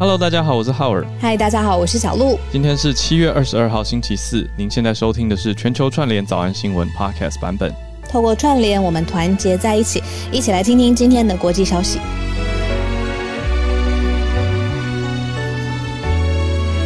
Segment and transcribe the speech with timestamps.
[0.00, 1.04] Hello，大家好，我是浩尔。
[1.20, 2.38] 嗨，大家好，我是小鹿。
[2.52, 4.48] 今天是七月二十二号，星期四。
[4.56, 7.74] 您现在收听的是全球串联早安新闻 Podcast 版本。
[8.08, 10.00] 透过串联，我们团结在一起，
[10.30, 11.98] 一起来听听今天的国际消息。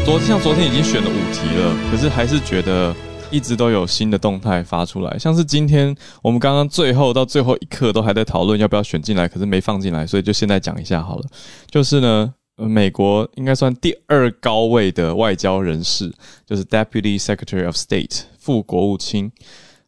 [0.06, 2.96] 昨像昨天已经选了五题了，可是还是觉得
[3.30, 5.18] 一直都有新的动态发出来。
[5.18, 11.24] 像是今天我们刚刚最后到最后一刻都还在讨论要不要选进来，可是没放进来，所以就现在讲一下好了。
[11.70, 12.35] 就是呢，呃，
[12.68, 16.12] 美国应该算第二高位的外交人士，
[16.46, 19.30] 就是 Deputy Secretary of State 副国务卿，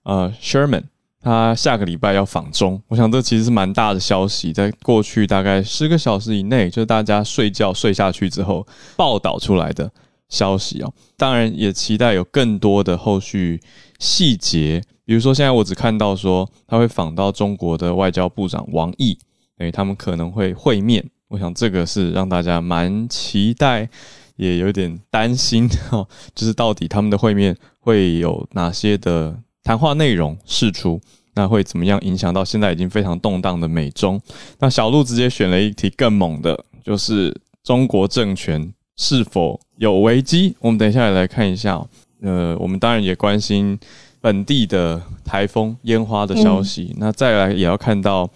[0.03, 0.85] 呃，Sherman。
[1.21, 9.91] 他下个礼拜要访中，我想这其实是蛮大的消息，在过去大概十个小时以内，就是大家睡觉睡下去之后报道出来的
[10.29, 10.93] 消息哦。
[11.17, 13.59] 当然也期待有更多的后续
[13.99, 19.17] 细节，比如说现在我只看到说他会访到中国的外交部长王毅，
[19.57, 21.03] 诶，他们可能会会面。
[21.35, 23.89] 我想这个是让大家蛮期待，
[24.37, 29.37] 也有点担心哈，就是到底他们的会面会有哪些的。
[29.67, 31.01] 谈话内容释出，
[31.37, 34.21] 那会怎么样影响到现在已经非常动荡的美中？
[34.59, 40.55] 那小鹿直接选了一题更猛的，就是中国政权是否有危机？
[40.61, 41.83] 我们等一下也来看一下。
[42.21, 43.79] 呃，我们当然也关心
[44.21, 46.95] 本地的台风烟花的消息。
[46.99, 48.29] 那再来也要看到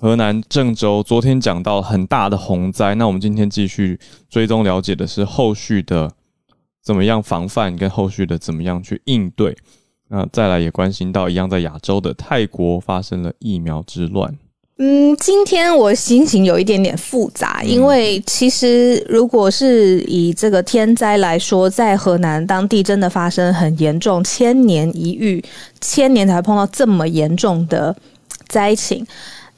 [0.00, 2.94] 河南郑州昨天讲到很大的洪灾。
[2.94, 3.98] 那我们今天继续
[4.30, 6.12] 追踪了解的是后续的
[6.84, 9.56] 怎么样防范，跟后续的怎么样去应对。
[10.08, 14.32] 那再来也关心到一样在亚洲的泰国发生了疫苗之乱。
[14.78, 25.44] 嗯，今天我心情有一点点复杂，因为其实如果是以这个天灾来说，在河南当地真的发生很严重，千年一遇，
[25.80, 27.94] 千年才碰到这么严重的
[28.46, 29.04] 灾情。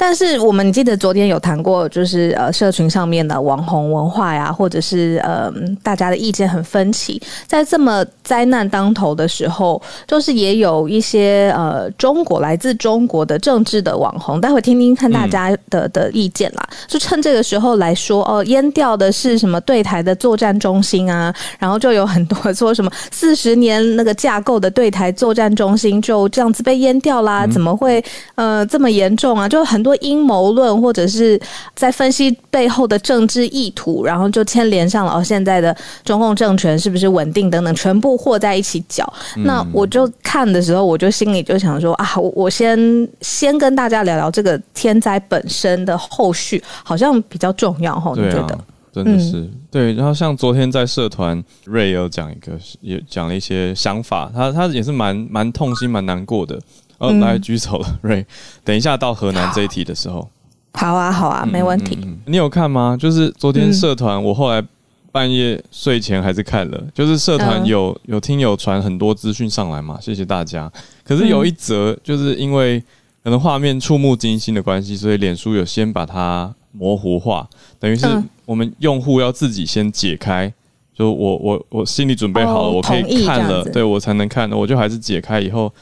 [0.00, 7.20] 但是我们记得昨天有谈过，就是呃，社群上面的网红文化呀，或者是呃，大家的意见很分歧。
[7.46, 16.66] 在这么灾难当头的时候，就是也有一些呃，中国来自中国的政治的网红，待会听听看大家的的意见啦。
[16.86, 21.34] 就趁这个时候来说，哦，淹掉的是什么对台的作战中心啊？
[21.58, 27.46] 然后就有很多说什么四十年那个架构的对台作战中心就这样子被淹掉啦？
[27.46, 28.02] 怎么会
[28.36, 29.46] 呃这么严重啊？
[29.46, 29.89] 就很多。
[29.96, 31.40] 阴谋论，或者是
[31.74, 39.10] 在分析背后的政治意图，然后就牵连上了哦，现在的中共政权是不是稳定等等，全部和在一起搅。
[39.44, 48.12] 那我就看的时候，我就心里就想说啊，我我先先跟大家聊聊这个天灾本身的后续，好像比较重要哈。
[48.16, 48.58] 你觉得？
[48.92, 49.92] 真的是对。
[49.92, 56.58] 然后像昨天在社团瑞有讲一个，也讲了一些想法，他他也是蛮蛮痛心、蛮难过的。
[57.00, 58.24] 哦，来举手了， 瑞。
[58.62, 60.28] 等一下到河南这一题的时候，
[60.74, 61.98] 好啊，好啊，没问题。
[62.26, 62.94] 你有看吗？
[63.00, 64.62] 就是昨天社团，我后来
[65.10, 66.78] 半夜睡前还是看了。
[66.94, 70.70] 就是社团有有听友传很多资讯上来嘛，谢谢大家。
[71.02, 72.78] 可是有一则，就是因为
[73.24, 78.06] 可能画面触目惊心的关系，所以脸书有先把它模糊化，等于是
[78.44, 80.52] 我们用户要自己先解开。
[80.94, 84.54] 就我我我心里准备好了，我可以看了，对我才能看的。
[84.54, 85.72] 我就还是解开以后。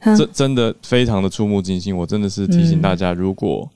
[0.00, 3.68] 这真的非常的触目惊心，我真的是提醒大家，如果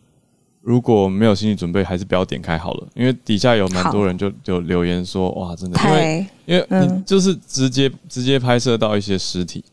[0.61, 9.65] 如果没有心理准备，还是不要点开好了，因为底下有蛮多人就就留言说，哇，真的，因为因为你就是直接直接拍摄到一些尸体，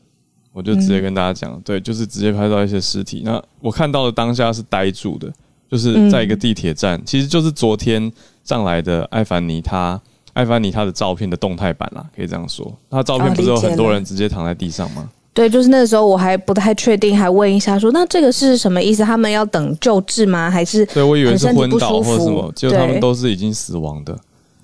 [0.51, 3.21] 我就直接跟大家讲，对，就是直接拍到一些尸体。
[3.23, 5.31] 那我看到的当下是呆住的，
[5.69, 8.11] 就是在一个地铁站，其实就是昨天
[8.43, 10.01] 上来的艾凡尼他
[10.33, 15.07] 艾凡尼他的照片的动态版啦，可以这样说，他照片不是有很多人直接躺在地上吗？
[15.39, 19.05] 对，就是那个时候我还不太确定，还问一下说，那这个是什么意思？
[19.05, 20.51] 他们要等救治吗？
[20.51, 24.13] 还是对我以为是昏倒或什么，结果他们都是已经死亡的。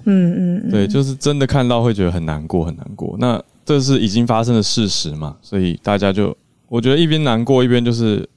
[0.04, 3.16] 嗯嗯，对，就是真的看到会觉得很难过，很难过。
[3.20, 5.38] 那这是已经发生的事实嘛？
[5.42, 6.36] 所以大家就
[6.68, 8.28] 我觉得一边难过一边就是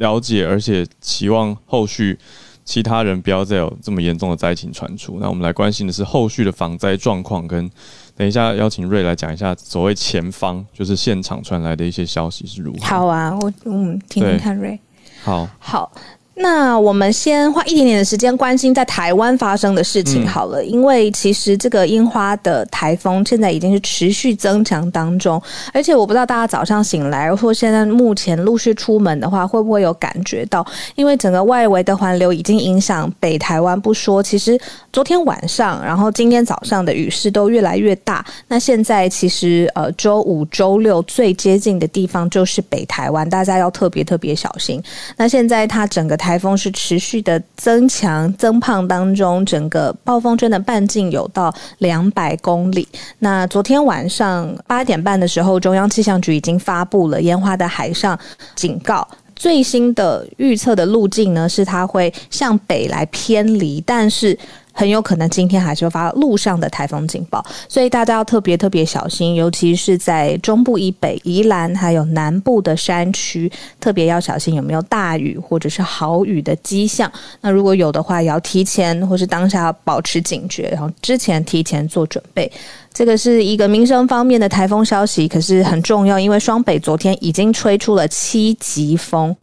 [0.00, 2.18] 了解，而且期望后续
[2.64, 5.18] 其他人不要再有这么严重的灾情传出。
[5.20, 7.70] 那我们来关心的是后续的防灾状况跟。
[8.16, 12.78] 等一下，邀请瑞来讲一下所谓前方，就是现场传来的一些消息是如何。
[12.80, 14.78] 好啊，我嗯，听听看瑞。
[15.22, 15.92] 好，好。
[16.38, 25.42] 那我们先花一点点的时间关心在台湾发生的事情好了，因为其实这个樱花的台风现在已经是持续增强当中，
[25.72, 34.60] 而且我不知道大家早上醒来或现在目前陆续出门的话，会不会有感觉到，因为整个外围的环流已经影响北台湾不说，其实
[34.92, 38.22] 昨天晚上，然后今天早上的雨势都越来越大。
[38.46, 44.82] 那现在其实呃周五、周六最接近的地方就是北台湾，大家要特别特别小心。
[45.16, 46.25] 那现在它整个台。
[46.26, 52.88] 台风是持续的增强增胖当中，整个暴风圈的半径有到两百公里。
[53.20, 58.18] 那昨天晚上八点半的时候，中央气象局已经发布了烟花的海上
[58.56, 59.06] 警告。
[59.36, 64.36] 最新的预测的路径呢，是它会向北来偏离，但是。
[64.76, 73.50] 很有可能今天还是会发路上的台风警报，所以大家要特别特别小心，尤其是在中部以北、宜兰还有南部的山区，
[73.80, 77.10] 特别要小心有没有大雨或者是豪雨的迹象。
[77.40, 82.52] 那如果有的话，也要提前或是当下保持警觉，然后之前提前做准备。
[82.96, 89.36] 这个是一个民生方面的台风消息，可是很重要，因为双北昨天已经吹出了七级风，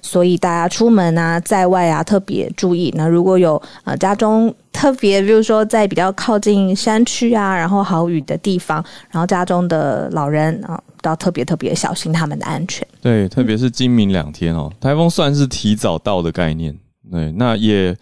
[0.00, 2.94] 所以大家出门啊，在外啊特别注意。
[2.96, 8.80] 那如果有呃家中特别，比如说在比较靠近山区啊，然后好雨的地方，
[9.10, 12.86] 然后家中的老人啊，都要特别特别小心他们的安全。
[13.02, 16.72] 对，特别是今明两天哦，台风算是提早到的概念。
[17.10, 17.92] 对，那也。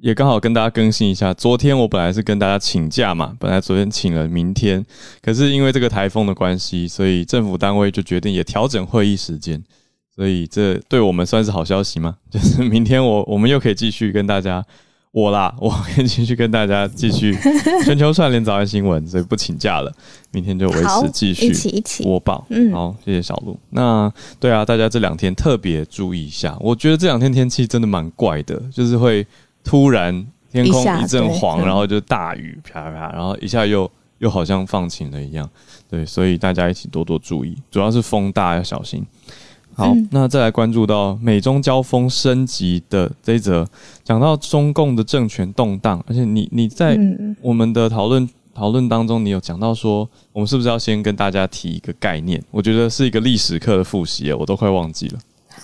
[0.00, 4.84] 也刚好跟大家更新一下，昨天我本来是跟大家请假嘛，本来昨天请了明天，
[5.20, 9.60] 可是因为这个台风的关系，所以政府单位就决定也调整会议时间，
[10.14, 12.16] 所以这对我们算是好消息嘛？
[12.30, 14.64] 就是明天我我们又可以继续跟大家，
[15.10, 17.36] 我啦， 我可以继续跟大家继续
[17.84, 19.92] 全球串联早安新闻，所以不请假了，
[20.30, 21.52] 明天就维持继续
[22.04, 22.46] 播报。
[22.50, 23.58] 嗯，好，谢谢小鹿。
[23.70, 24.08] 那
[24.38, 29.26] 对啊，大家这两天特别注意一下，我觉得这两天天气真的蛮怪的，就是会。
[29.64, 35.48] 突然天空一阵黄，然后就大雨啪啪，然后一下又又好像放晴了一样，
[35.88, 39.04] 对，所以大家一起多多注意，主要是风大要小心。
[39.74, 43.64] 好，那再来关注到美中交锋升级的这一则，
[44.02, 46.98] 讲到中共的政权动荡，而且你你在
[47.40, 52.42] 我们的讨论讨论当中，你有讲到说，我们是不是要先跟大家提一个概念？
[52.50, 55.18] 我觉得是一个历史课的复习，我都快忘记了。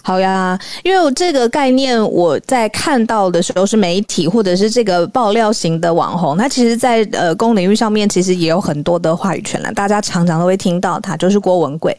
[0.07, 11.97] 好呀，因为这个概念我在看到的时候是媒体或者是这个爆料型的网红，他其实，在呃公领域上面其实也有很多的话语权了，大家常常都会听到他，就是郭文贵。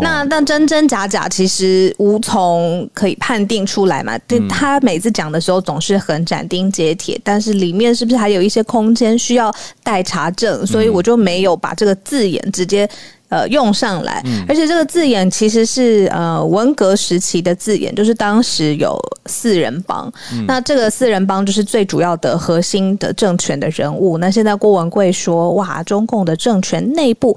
[0.00, 4.16] 那但真真假假其实无从可以判定出来嘛。
[4.28, 9.52] 对他每次讲的时候总是很斩钉截铁，但是里面是不是还有一些空间需要
[9.82, 10.64] 待查证？
[10.64, 12.88] 所以我就没有把这个字眼直接。
[13.28, 20.10] 呃，用上来，而且这个字眼其实是呃文革时期的字眼，就是当时有四人帮，
[20.46, 24.18] 那这个四人帮就是最主要的核心的政权的人物。
[24.18, 27.36] 那现在郭文贵说，哇，中共的政权内部。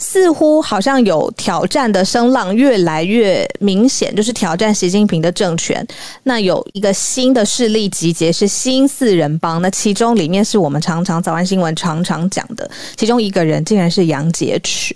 [0.00, 5.86] 似乎好像有挑战的声浪越来越明显，就是挑战习近平的政权。
[6.24, 9.62] 那有一个新的势力集结，是新四人帮。
[9.62, 14.92] 那其中里面是我们常常早安新闻常常讲的，其中一个人竟然是杨洁篪。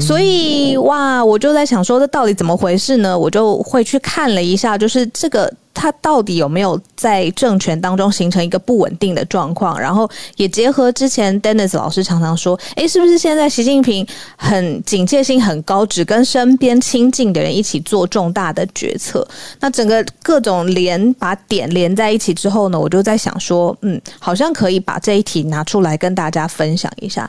[0.00, 3.18] 所以哇，我就在想说，这到底怎么回事呢？
[3.18, 5.52] 我就会去看了一下，就是这个。
[5.74, 9.78] 他到底有没有在政权当中形成一个不稳定的状况？
[9.78, 14.06] 然后也结合之前 Dennis 老师常常说，诶，是不是现在习近平
[14.36, 19.26] 很警戒性很高，只跟身边亲近的人一起做重大的决策？
[19.60, 27.28] 那整个各种连把点连在一起之后呢，我就在想说，嗯，好像可以把这一题拿出来跟大家分享一下。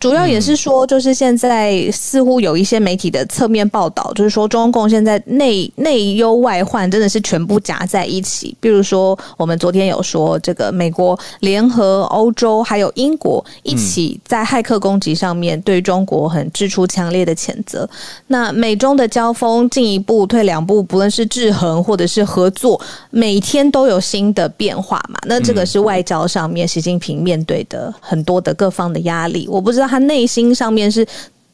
[0.00, 8.54] 主要也是说，就是现在似乎有一些媒体的侧面报道，就是说中共现在内内忧外患真的是全部夹在一起。
[8.60, 17.88] 比如说，我们昨天有说，这个美国联合欧洲还有英国一起在骇客攻击上面对中国很支出强烈的谴责。
[18.26, 25.18] 那美中的交锋进一步退两步，不论是制衡或者是合作，每天都有新的变化嘛。
[25.26, 29.48] 那这个是外交上面习近平面对的很多的各方的压力。
[29.50, 29.83] 我不知道。
[29.86, 31.06] 他内心上面是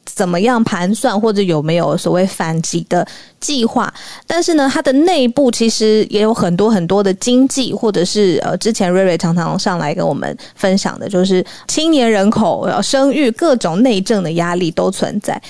[0.05, 3.07] 怎么样盘算，或者有没有所谓反击的
[3.39, 3.93] 计划？
[4.27, 15.41] 但是呢，他的内部其实也有很多很多的经济，或者是呃，之前瑞瑞常常上来跟我们分享的，就是青年人口生育各种内政的压力都存在，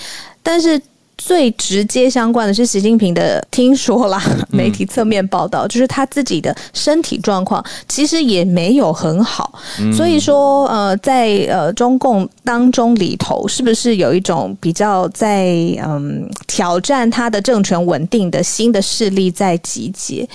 [0.43, 0.81] 但是。
[1.23, 9.53] 最直接相关的是习近平的，听说啦，媒体侧面报道，就是他自己的身体状况其实也没有很好，
[9.95, 15.45] 所以说呃，在呃中共当中里头，是不是有一种比较在
[15.85, 20.27] 嗯挑战他的政权稳定的新的势力在集结？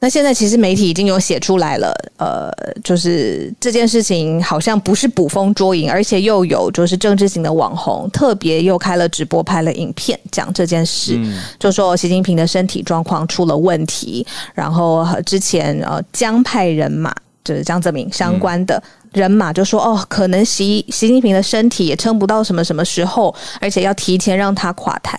[0.00, 2.52] 那现在其实媒体已经有写出来了，呃，
[2.84, 11.18] 就是这件事情好像不是捕风捉影，而且又有就是政治型的网红特别又开了直播拍了影片讲这件事，
[11.58, 14.24] 就说习近平的身体状况出了问题，
[14.54, 17.12] 然后之前呃江派人马
[17.42, 18.80] 就是江泽民相关的
[19.12, 25.18] 人马就说哦，可能习习近平的身体也撑不到什么什么时候，而且要提前让他垮台。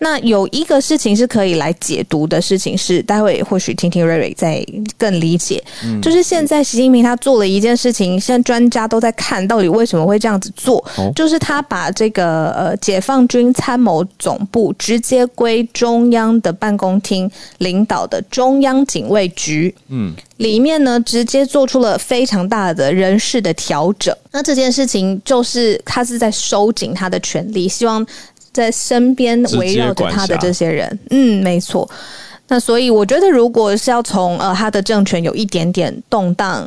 [0.00, 4.64] 那有一个事情是可以来解读的事情是，待会或许听听瑞瑞再
[4.96, 5.62] 更理解，
[6.00, 10.84] 就是现在习近平他做了一件事情，现在专家都在看到底为什么会这样子做，
[11.16, 17.28] 就是他把这个呃解放军参谋总部直接归中央的办公厅
[17.58, 28.06] 领导的中央警卫局，嗯，里面呢直接做出了非常大的人事的调整，那这件事情就是他是在收紧他的权力，希望。
[28.58, 31.88] 在身边围绕着他的这些人，嗯，没错。
[32.48, 36.66] 那所以我觉得，如果是要从呃他的政权有一点点动荡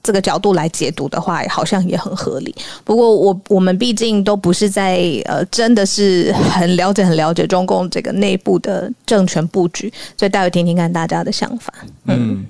[0.00, 2.54] 这个角度来解读的话，好像也很合理。
[2.84, 11.72] 不过我我们毕竟都不是在呃真的是很了解很了解中共这个内部的政权布局，所以待会听听看大家的想法。
[12.06, 12.44] 嗯，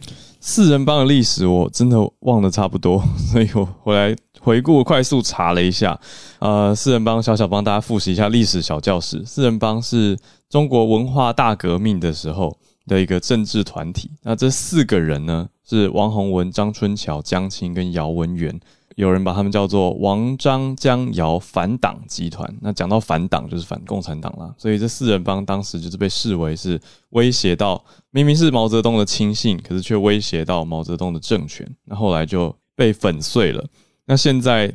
[0.45, 4.15] 四人帮的历史我真的忘得差不多， 所以我回来。
[4.41, 5.97] 回顾快速查了一下，
[6.41, 9.23] 呃，四人帮小小帮大家复习一下历史小教室。
[9.25, 10.19] 四人帮是
[10.51, 12.59] 中国文化大革命的时候
[12.89, 14.11] 的一个政治团体。
[14.25, 18.59] 那这四个人呢，是王洪文、张春桥、江青跟姚文元。
[18.97, 22.49] 有人把他们叫做王张江姚反党集团。
[22.61, 24.55] 那讲到反党，就是反共产党啦。
[24.59, 26.81] 所以这四人帮当时就是被视为是
[27.11, 31.69] 威胁到，明明是毛泽东的亲信，可是却威胁到毛泽东的政权。
[31.85, 33.65] 那后来就被粉碎了。
[34.05, 34.73] 那现在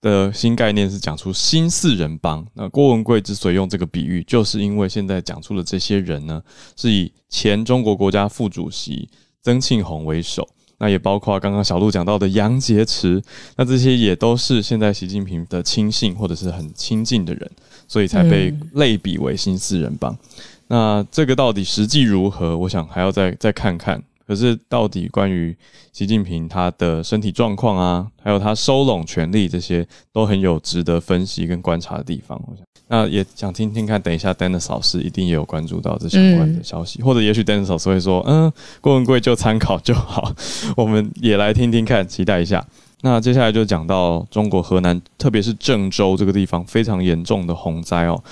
[0.00, 2.44] 的新概念是讲出新四人帮。
[2.54, 6.42] 那郭文贵之所以用这个比喻，就是因为现在讲出的这些人呢，
[6.76, 9.08] 是以前中国国家副主席
[9.42, 10.48] 曾庆红为首，
[10.80, 13.22] 那也包括刚刚小鹿讲到的杨洁篪，
[13.56, 17.48] 那这些也都是现在习近平的亲信或者是很亲近的人，
[17.86, 20.16] 所以才被类比为新四人帮。
[20.68, 22.56] 那这个到底实际如何？
[22.56, 24.02] 我想还要再再看看。
[24.30, 25.52] 可是，到底关于
[25.92, 32.40] 习近平他的身体状况啊，还有他收拢权力这些，都很有值得分析跟观察的地方。
[32.46, 40.32] 我想，那也想听听看，等一下 Dennis 老师一定也有关注到这相关的消息，或者也许 Dennis 老师会说，嗯，郭文贵就参考就好。
[40.76, 42.64] 我们也来听听看，期待一下。
[43.00, 48.22] 那接下来就讲到中国河南，特别是郑州这个地方非常严重的洪灾哦。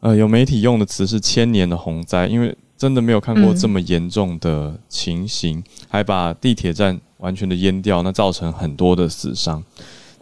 [0.00, 2.52] 呃，有媒体用的词是千年的洪灾，因为。
[2.80, 9.62] 真的没有看过这么严重的情形，还把地铁站完全的淹掉，那造成很多的死伤。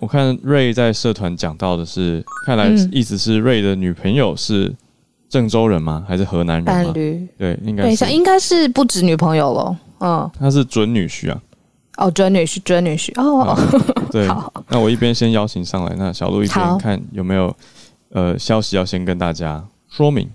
[0.00, 4.74] 我看瑞在社团讲到的是，看来意思是瑞的女朋友是
[5.28, 6.04] 郑州人吗？
[6.08, 6.64] 还是河南人？
[6.64, 9.78] 伴侣对，应该是应该是不止女朋友了。
[10.00, 11.40] 嗯，他是准女婿啊。
[11.98, 13.12] 哦，准女婿，准女婿。
[13.20, 13.56] 哦，
[14.10, 14.26] 对。
[14.68, 17.56] 那我一边先邀请上来，那小鹿一边看有没有
[18.10, 20.28] 呃消息要先跟大家说明。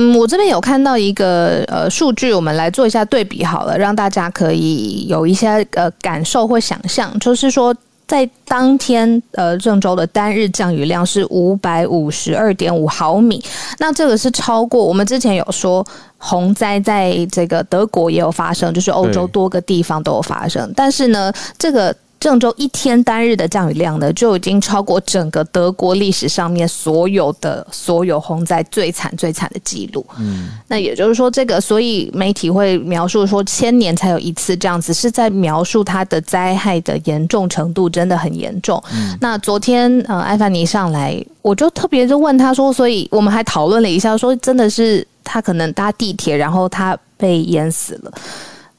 [0.00, 7.74] 嗯，我这边有看到一个呃数据，我们来做一下对比好了，让大家可以有一些呃感受或想象，就是说
[8.06, 13.42] 在当天呃郑州的单日降雨量是五百五十二点五毫米，
[13.80, 15.84] 那这个是超过我们之前有说
[16.16, 21.92] 洪灾在这个德国也有发生，就是欧洲多个地方都有发生，但是呢这个。
[22.20, 30.04] 郑州一天单日的降雨量呢，就已经超过整个德国历史上面所有的所有洪灾最惨最惨的记录。
[30.18, 38.82] 嗯，那也就是说，这个所以媒体会描述说，千年才有一次这样子，是在描述它的灾害的严重程度真的很严重。
[38.92, 48.12] 嗯，那昨天呃，艾凡尼上来，我就特别就问他说，所以我们还讨论了一下，说真的是他可能搭地铁，然后他被淹死了。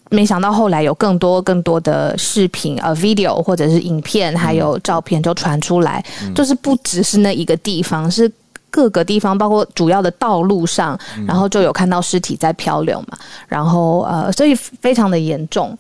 [0.10, 8.32] 没想到后来有更多更多的视频呃 video 或者是影片，还有照片就传出来，就是不只是那一个地方，是
[8.72, 15.78] 各个地方，包括主要的道路上，然后就有看到尸体在漂流嘛，然后呃，所以非常的严重。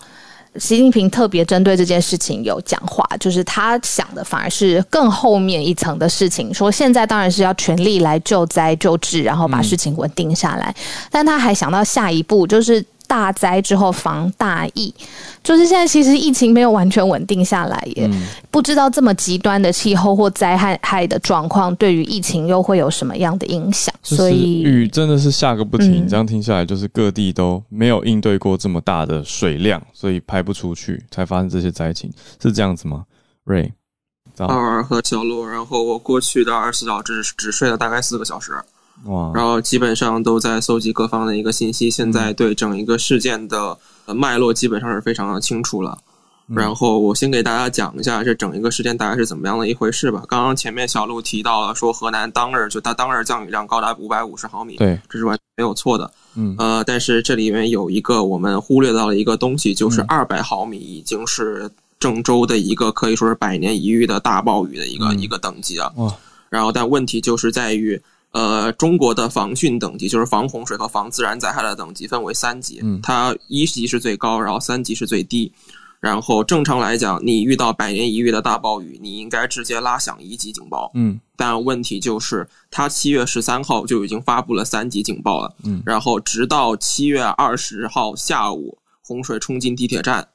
[0.55, 10.75] 习近平特别针对这件事情有讲话，就是他想的反而是更后面一层的事情，说现在当然是要全力来救灾救治，然后把事情稳定下来，
[11.09, 12.85] 但他还想到下一步就是。
[13.09, 14.93] 大灾之后防大疫，
[15.43, 18.07] 就是现在其实疫情没有完全稳定下来，也
[18.51, 23.91] 不知道这么极端的气候或灾害害的状况对于疫情又会有什么样的影响。
[24.03, 33.05] 所以雨真的是下个不停，这样听下来就是各地都没有应对过这么大的水量，所以排不出去才发生这些灾情，是这样子吗
[33.47, 33.71] ？Ray，
[34.37, 38.53] 二儿和小鹿，然后我过去的二十四小时只睡了大概四个小时。
[39.05, 39.31] 哇！
[39.33, 43.77] 然后基本上都在搜集各方的一个信息，现在对整一个事件的
[44.07, 45.97] 脉络基本上是非常的清楚了。
[46.47, 50.23] 然后我先给大家讲一下这整一个事件大概是怎么样的一回事吧。
[50.27, 56.11] 刚刚前面小鹿提到了说河南当日就它当日降雨量高达五百五十毫米，对，这是完全没有错的。
[56.35, 65.93] 嗯，呃，但是这里面有一个我们忽略到了一个东西，就是二百毫米已经是郑州的一个可以说是百年一遇的大暴雨的一个一个等级了。
[65.97, 66.11] 哇！
[66.49, 68.01] 然后但问题就是在于。
[68.31, 75.51] 呃，中国的防汛等级就是防洪水和防自然灾害的等级分为三级，它一级是最高，然后三级是最低。
[75.99, 80.89] 然后正常来讲，你遇到百年一遇的大暴雨，你应该直接拉响一级警报。
[80.93, 85.53] 嗯，但问题就是，它七月十三号就已经发布了三级警报了。
[85.63, 90.25] 嗯，然后直到七月二十号下午，洪水冲进地铁站，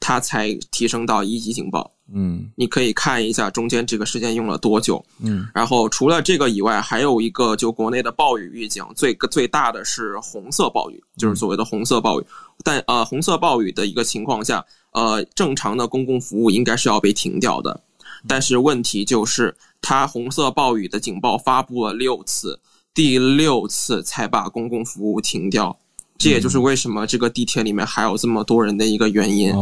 [0.00, 1.92] 它才提升到一级警报。
[2.14, 5.04] 嗯，你可以看一下中间这个时间用了多久。
[5.20, 12.24] 嗯，然后除了这个以外，还有一个就国内的暴雨预警，最最大的是红色暴雨，就是所谓的红色暴雨。
[12.62, 14.64] 但呃，红色暴雨的一个情况下。
[14.94, 17.82] 呃，正常的公共服务应该是要被停掉的，
[18.28, 22.60] 但是问题就是，它红色暴雨的警报发布了六次，
[22.92, 25.74] 第六次才把公共服务停掉，
[26.22, 29.52] 这也就是为什么这个地铁里面还有这么多人的一个原因。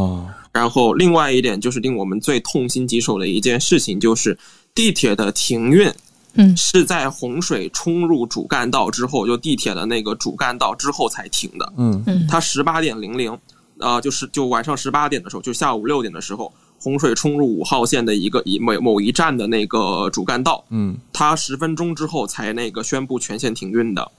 [0.51, 4.37] 然后，另外一点就是令我们最痛心疾首的一件事情，就是
[4.75, 5.91] 地铁的停运，
[6.33, 11.73] 嗯，是在洪水冲入主干道之后，就地铁的那个主干道之后才停的。
[11.77, 13.37] 嗯嗯，它十八点零零。
[13.79, 24.11] 呃，就是就晚上十八点的时候，就下午六点的时候，洪水冲入五号线的一个一某某一站的那个主干道，嗯，它十分钟之后才那个宣布全线停运的，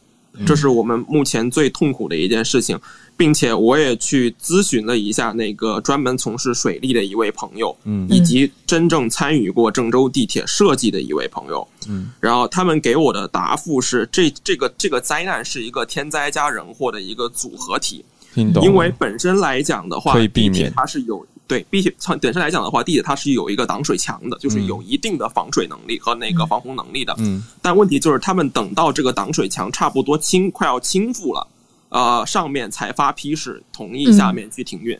[0.47, 2.79] 这是我们目前最痛苦的一件事情，
[3.17, 18.05] 并且我也去咨询了一下那个专门从事水利的一位朋友，嗯，以及真正参与过郑州地铁设计的一位朋友，嗯，然后他们给我的答复是，这这个这个灾难是一个天灾加人祸的一个组合体。
[18.35, 27.15] 因为本身来讲的话，地铁它是有对，地铁从本身来讲的话，地铁它是有一个挡水墙的，就是有一定的防水能力和那个防洪能力的。
[27.19, 31.47] 嗯，但问题就是他们等到这个挡水墙差不多倾快要倾覆了，
[31.91, 34.99] 呃，上面才发批示同意下面去停运，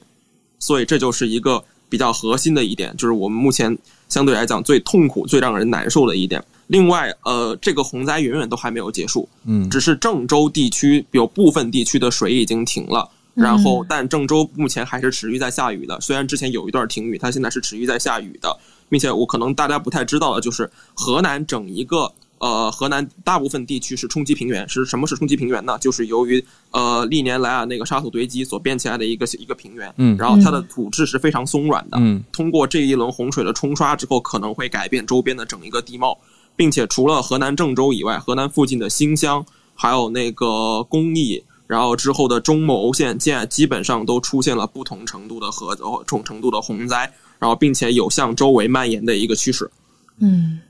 [0.59, 3.79] 所以这就是一个比较核心的一点，就是我们目前
[4.11, 6.45] 相对来讲最痛苦、最让人难受的一点。
[6.67, 13.09] 另外，呃，这个洪灾远远都还没有结束，嗯，只是郑州地区有部分地区的水已经停了。
[13.35, 15.99] 然后，但郑州目前还是持续在下雨的。
[16.03, 18.55] 虽然之前有一段停雨，它现在是持续在下雨的，
[18.91, 24.69] 并且我可能大家不太知道的就是，河南整一个呃，河南大部分地区是冲积平原。
[24.69, 25.79] 是什么是冲积平原呢？
[25.81, 29.91] 就是由于呃历年来啊那个沙土堆积所变起来的一个一个平原。
[29.97, 30.15] 嗯。
[30.19, 31.97] 然后它的土质是非常松软的。
[32.01, 32.23] 嗯。
[32.33, 36.19] 通过这一轮洪水的冲刷之后，可能会改变周边的整一个地貌，
[36.55, 39.43] 并且除了河南郑州以外，河南附近的新乡
[39.75, 41.43] 还有那个公益。
[41.73, 49.71] 然后之后的中牟县建基本上都出现了不同程度的和不同程度的洪灾，然后并且有向周围蔓延的一个趋势。
[50.19, 50.61] 嗯，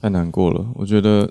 [0.00, 0.66] 太难过了。
[0.74, 1.30] 我觉得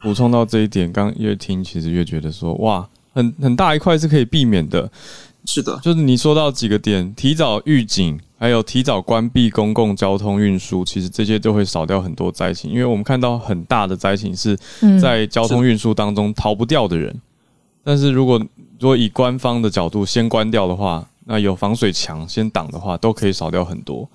[0.00, 4.90] 补充到这一点，刚越听其实越觉得说，哇，很很大一块是可以避免的。
[5.44, 12.68] 是的，就是你说到几个点，提早预警，还有提早关闭公共交通运输，其实这些都会少掉很多灾情。
[12.72, 14.58] 因为我们看到很大的灾情是
[15.00, 17.16] 在交通运输当中逃不掉的人。
[17.86, 18.36] 但是如果
[18.80, 24.08] 如果以官方的角度先关掉的话，那有防水墙先挡的话，都可以少掉很多。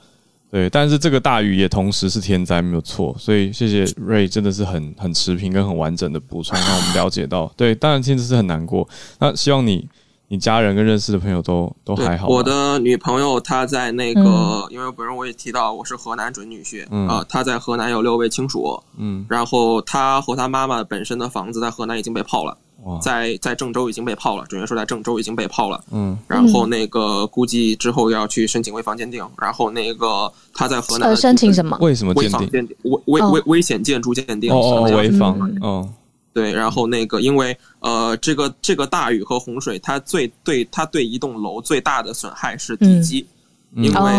[0.52, 3.16] 对，但是这个大雨也同时是天灾，没有错。
[3.18, 7.50] 所以谢谢瑞，真的是很很持平跟很完整的补充，让我们了解到。
[7.56, 8.86] 对，当然现在是很难过。
[9.20, 9.88] 那希望你
[10.28, 12.28] 你家人跟认识的朋友都都还好。
[12.28, 18.78] 我的女朋友她在那个，因为本人我也提到我是河南准女婿啊，她在河南有六位亲属。
[18.98, 22.58] 嗯，然后她和她妈妈本身的房子在河南已经被泡了。
[23.02, 25.84] 在在郑州已经被泡了，准确说在郑州已经被泡了。
[25.92, 31.78] 嗯，然后那个估计之后要去申请危房鉴定，然后那个他在河南申请什么？
[31.82, 32.76] 为什么危房鉴定？
[32.84, 34.52] 危危危危险建筑鉴定？
[34.52, 35.40] 哦哦，危房。
[35.62, 35.90] 哦，
[36.34, 43.26] 对，然后那个因为呃，这个这个大雨和洪水，它最对它对一栋楼最大的损害是地基。
[43.74, 44.12] 因为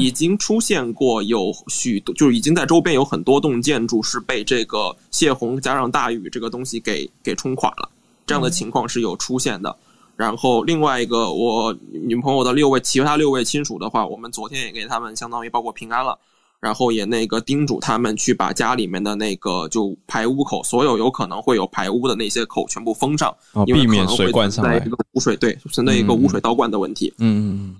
[0.00, 7.88] 已经出现过有许多，就是已经在周边有很多栋建筑是被这个泄洪加上大雨这个东西给给冲垮了，
[8.26, 9.74] 这样的情况是有出现的。
[10.16, 16.18] 然后另外一个，我女朋友的六位其他六位亲属的话，我们昨天也给他们相当于报过平安了，
[16.58, 23.36] 然后也那个叮嘱他们去把家里面的那个就排污口，所有有可能会有排污的那些口全部封上，
[23.66, 27.12] 避免水灌上来，一个污水对存在一个污水倒灌的问题。
[27.18, 27.76] 嗯嗯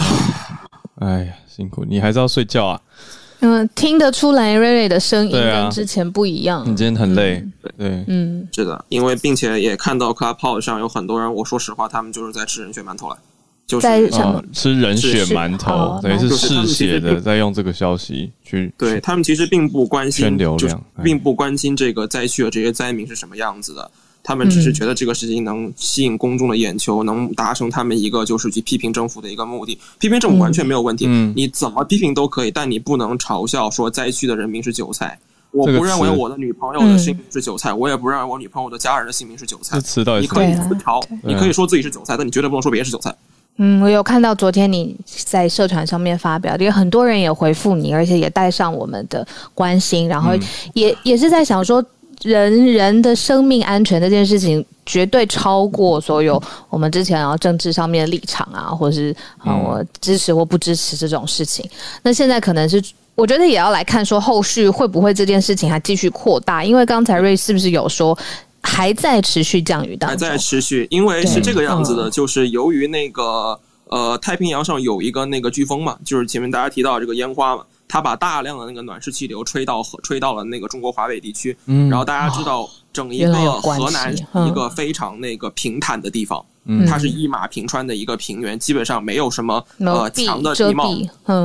[0.00, 1.06] 嗯。
[1.08, 2.80] 哎呀，辛苦你还是要睡觉啊。
[3.42, 6.62] 嗯，听得出来瑞瑞的声音跟之前不一样。
[6.62, 7.44] 你今天很累，
[7.76, 13.18] 对，嗯，是的，因为并且也看到 Clubhouse 上有很多人，我说实话，他们就是在吃人血馒头了，
[13.66, 13.98] 就是在
[14.54, 18.72] 吃人血馒头，等于是嗜血的，在用这个消息去。
[18.78, 23.90] 对他们其实并不关心流量，并不关心这个灾区的这些灾民是什么样子的。
[24.22, 29.78] 他们只是觉得这个事情能吸引公众的眼球，能达成他们一个就是去批评政府的一个目的。
[29.98, 35.18] 批评政府完全没有问题，你怎么批评都可以，但你不能嘲笑说灾区的人民是韭菜，
[35.50, 39.76] 我不认为我的女朋友的性命是韭菜，我也不认为我女朋友的家人的性命是韭菜。
[40.20, 43.14] 你可以自嘲，你可以说自己是韭菜，但你绝对不能说别人是韭菜。
[43.58, 50.30] 嗯，我有看到昨天你在社团上面发表，因为很多人也回复你，而且也带上我们的关心，然后
[50.72, 51.84] 也也是在想说，
[52.22, 61.68] 人人的生命安全这件事情绝对超过所有我们之前然后政治上面的立场啊，或者是啊我支持或不支持这种事情。
[62.02, 62.82] 那现在可能是
[63.14, 68.16] 我觉得也要来看说后续会不会这件事情还继续扩大，因为刚才瑞是不是有说？
[68.64, 73.58] 还在持续降雨当中，还在持续，因为是这个样子的，就是由于那个
[73.88, 84.16] 呃太平洋上有一个那个飓风嘛，就是前面大家提到这个烟花嘛，它把大量的那个暖湿气流吹到和吹到了那个中国华北地区，然后大家知道整一个河南
[84.48, 86.42] 一个非常那个平坦的地方。
[86.88, 90.88] 它是一马平川的一个平原，基本上没有什么呃强的地貌，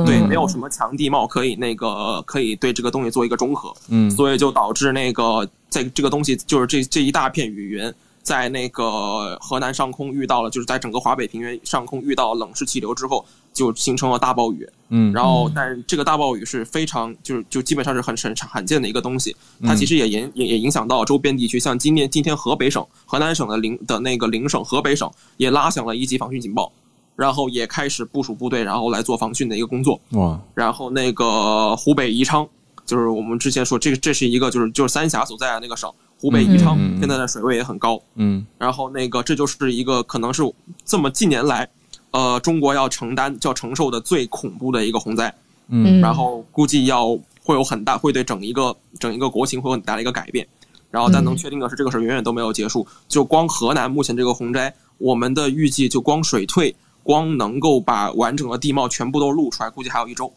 [0.06, 7.92] 对，没有什么强地貌可以那个可以对这个东西做一个中和，嗯，所以就导致那个在这个东西就是这这一大片雨云。
[8.28, 14.68] 在那个河南上空遇到了，就是在整个华北平原上空遇到冷湿气流之后，就形成了大暴雨。
[14.90, 19.34] 嗯，然后，但是这个大暴雨是非常，就是就基本上是很很罕见的一个东西。
[19.64, 26.70] 它其实也影也也影响到周边地区，像今年今天河北省、河南省的邻的那个邻省河北省也拉响了一级防汛警报，
[27.16, 29.98] 然后也开始部署部队，然后来做防汛的一个工作。
[30.10, 32.46] 哇，然后那个湖北宜昌，
[32.84, 35.90] 就是我们之前说这个这是一个就是就是三峡所在的那个省。
[36.20, 40.42] 湖北宜昌现在的水位也很高，嗯，然后那个这就是一个可能是
[40.84, 41.68] 这么近年来，
[42.10, 45.32] 呃，中国要承担、要承受的最恐怖的一个洪灾，
[45.68, 50.46] 嗯，然后估计要会有很大，会对整一个整一个国情会有很大的一个改变，
[50.90, 52.86] 然后但能确定的是，这个事远远都没有结束。
[53.06, 60.32] 就光河南目前这个洪灾，我们的预计就光水退，光能够把完整的地貌全部都露出来，估计还有一周。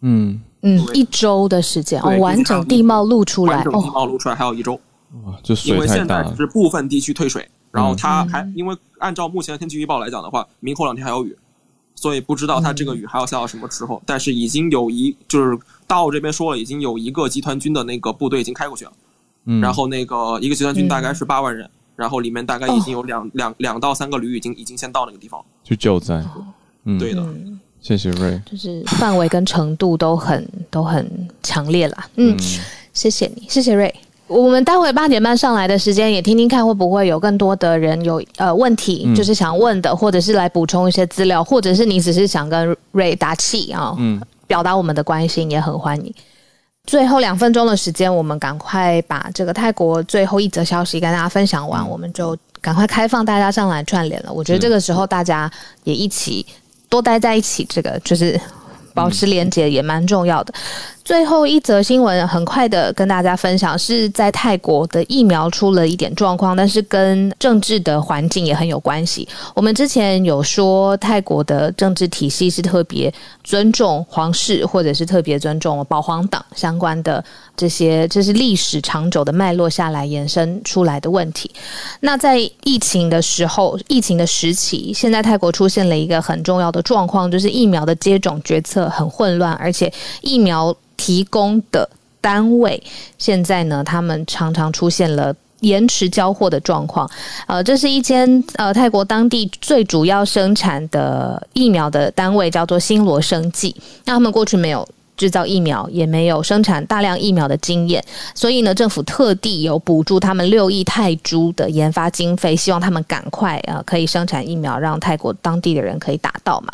[0.00, 0.40] 嗯。
[0.62, 4.80] 嗯，一周的时间哦，完整地貌露出来，完整地貌露出来还有一周。
[5.24, 11.36] 哇，就因为现在是部分地区退水，然后它还因为按照目前的天气预报来讲的话，明后两天还有雨，
[11.94, 14.02] 所以不知道它这个雨还要下到什么时候。
[14.04, 18.92] 但是已经有一就是大澳这边说了，已经有一个集团军的那个部队已经开过去了，
[19.46, 26.22] 嗯，然后那个一个集团军大概是八万人，然后里面大概已经有两两两到三个旅已经已经先到那个地方去救灾。
[26.84, 27.26] 嗯，对的，
[27.80, 31.96] 谢谢瑞，就是范围跟程度都很都很强烈了。
[32.16, 32.36] 嗯，
[32.92, 33.94] 谢谢你，谢谢瑞。
[34.28, 46.14] 我们待会八点半上来的时间，也听听看会不会有更多的人有呃问题，就是想问的，或者是来补充一些资料，或者是你只是想跟瑞打气啊，嗯，表达我们的关心，也很欢迎。
[46.86, 54.32] 最后两分钟的时间，我们赶快把这个泰国最后一则消息跟大家分享完，我们就赶快开放大家上来串联了。
[54.32, 55.50] 我觉得这个时候大家
[55.84, 56.44] 也一起
[56.88, 58.40] 多待在一起，这个就是
[58.94, 60.54] 保持连接也蛮重要的。
[61.08, 69.26] 最后一则新闻，很快的跟大家分享，是在泰国的疫苗出了一点状况，但是跟政治的环境也很有关系。
[69.54, 73.10] 我们之前有说，泰国的政治体系是特别
[73.42, 77.24] 尊重皇室，或者是特别尊重保皇党相关的
[77.56, 81.50] 这些， 这是历史长久的脉络下来延伸出来的问题。
[82.00, 89.90] 那在疫情的时候，疫情的时期，现在泰国出现了一个很重要的状况，就是疫苗的接种决策很混乱，而且
[90.20, 90.76] 疫苗。
[90.98, 91.88] 提供的
[92.20, 92.82] 单位
[93.16, 97.10] 现在呢，他们常常出现了延迟交货的状况。
[97.46, 103.74] 呃，这是一间呃泰国当地最主要生产的疫苗的单位，叫做新罗生技。
[104.04, 104.86] 那他们过去没有。
[105.18, 108.00] 制造疫苗也没有生产大量疫苗的经验，
[108.36, 116.68] 所以呢，政府特地有补助他们六亿泰铢的研发经费，希望他们赶快啊可以生产疫苗，让泰国当地的人可以打到嘛。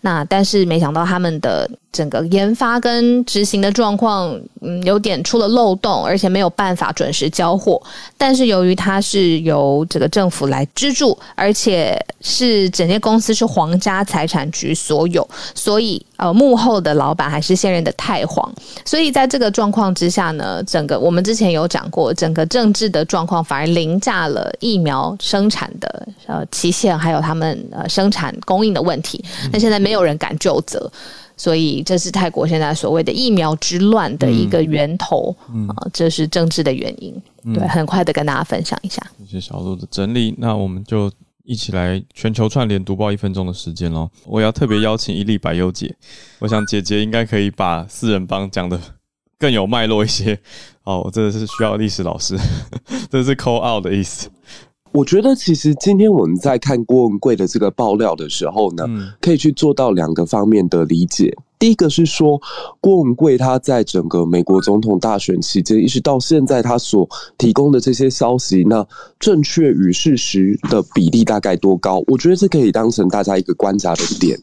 [0.00, 7.82] 那但是没想到他们的整个研发跟执行的状况，嗯，有点出了漏洞，而且没有办法准时交货。
[8.16, 18.52] 但是由于它是由这个政府来资助，而且是整间公司是皇家财产局所有，所以呃幕后的老板还是现任的太皇。
[18.84, 29.24] 所以在这个状况之下呢，整个我们之前有讲过，整个政治的状况反而凌驾了疫苗生产的呃期限，还有他们呃生产供应的问题。
[29.50, 30.90] 那现在没有人敢就责。
[31.38, 35.34] 所以这是泰国现在所谓的疫苗之乱的一个源头
[35.68, 37.14] 啊，这是政治的原因。
[37.54, 39.00] 对，很快的跟大家分享一下。
[39.20, 41.10] 谢谢小鹿的整理，那我们就
[41.44, 44.10] 一起来全球串联读报一分钟的时间喽。
[44.26, 45.94] 我要特别邀请伊丽百优姐，
[46.40, 48.78] 我想姐姐应该可以把四人帮讲的
[49.38, 50.38] 更有脉络一些。
[50.82, 52.36] 哦，我真的是需要历史老师，
[53.10, 54.28] 这是 call out 的意思。
[54.92, 58.84] 我觉得其实今天我们在看郭文贵的这个爆料的时候呢，
[59.20, 61.36] 可以去做到两个方面的理解。
[61.58, 62.40] 第一个是说，
[62.80, 68.86] 郭文贵他在整个美国总统大选期间，一直到现在，他所提供的这些消息，那
[69.18, 72.00] 正确与事实的比例大概多高？
[72.06, 74.38] 我觉得这可以当成大家一个观察的点。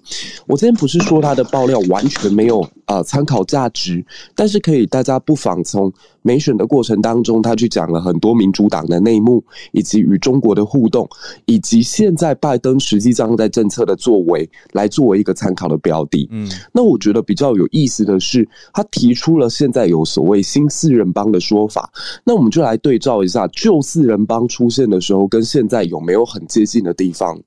[0.45, 11.08] 我今天不是说他的爆料完全没有啊参考价值，但是可以大家不妨从美选的过程当中，他去讲了很多民主党的内幕，以及与中国的互动，
[11.45, 16.28] 以及现在拜登实际上在政策的作为，来作为一个参考的标的。
[16.30, 16.99] 嗯，那我。
[17.06, 21.91] 觉得比较有意思的是，他提出了现在有所谓新四人帮的说法。
[22.24, 27.39] 那我们就来对照一下旧四人帮出现的时候，跟现在有没有很接近的地方。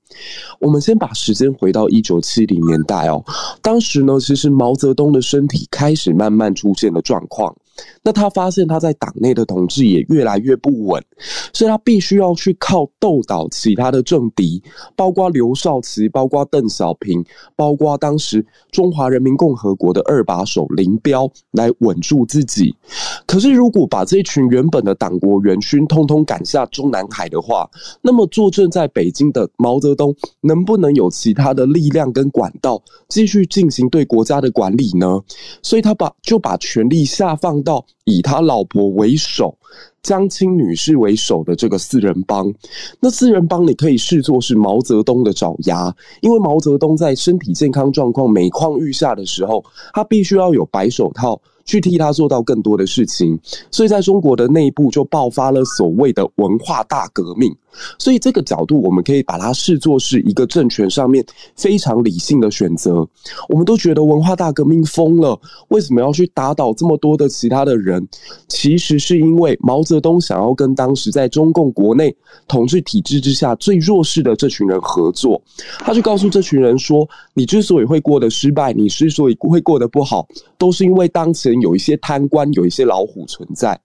[0.61, 3.21] 我们先把时间回到一九七零年代哦，
[3.61, 7.53] 当时呢，其实毛泽东的身体开始慢慢出现了状况。
[8.01, 11.03] 那他发现他在党内的统治也越来越不稳，
[11.53, 14.63] 所以他必须要去靠斗倒其他的政敌，
[14.95, 17.23] 包括刘少奇，包括邓小平，
[17.55, 22.75] 包括当时中华人民共和国的二把手林彪来稳住自己。
[23.27, 27.69] 可是，如果把这群原本的党国元勋通通赶下中南海的话，
[28.01, 35.21] 那么坐镇在北京的毛泽东能不能有其他的力量跟管道继续进行对国家的管理呢？
[35.61, 37.59] 所以他把就把权力下放。
[37.59, 37.68] 到
[38.05, 39.57] 以他老婆为首，
[40.01, 42.53] 江青女士为首的这个四人帮，
[42.99, 51.39] 那四人帮你可以视作是毛泽东的爪牙，因为毛泽东在身体健康状况每况愈下的时候，他必须要有白手套。
[51.65, 57.55] 去替他做到更多的事情，所以在中国的内部就爆发了所谓的文化大革命。
[57.97, 61.23] 所以这个角度，我们可以把它视作是一个政权上面
[61.55, 63.07] 非常理性的选择。
[63.49, 68.07] 我们都觉得文化大革命疯了，为什么要去打倒这么多的其他的人？
[68.47, 72.15] 其实是因为毛泽东想要跟当时在中共国内
[72.47, 75.41] 统治体制之下最弱势的这群人合作。
[75.79, 80.27] 他就告诉这群人说：“你之所以会过得失败，你之所以会过得不好，
[80.57, 83.77] 都是因为当前。”有一些贪官，有一些老虎存在。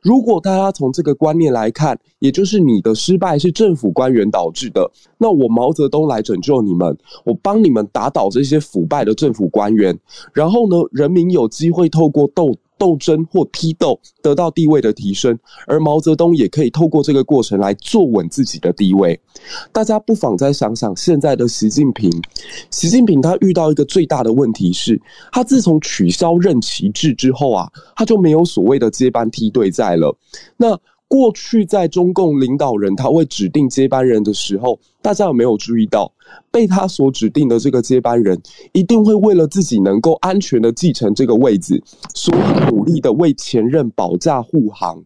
[0.00, 9.98] 如果大家从这个观念来看，也就是你的失败是政府官员导致的，那我毛泽东来拯救你们，我帮你们打倒这些腐败的政府官员，
[10.32, 12.54] 然后呢，人民有机会透过斗。
[12.82, 19.20] 斗争或批斗得到地位的提升，而毛泽东也可以透过这个过程来坐稳自己的地位。
[19.70, 22.10] 大家不妨再想想现在的习近平，
[22.72, 30.12] 习近平他遇到一个最大的问题是，他自从取消任期制之后啊，他就没有所谓的接班梯队在了。
[30.56, 36.12] 那过去在中共领导人他会指定接班人的时候，大家有没有注意到，
[36.50, 38.40] 被他所指定的这个接班人
[38.72, 41.82] 一定会为了自己能够安全的继承这个位置，
[42.14, 45.02] 所以努力的为前任保驾护航。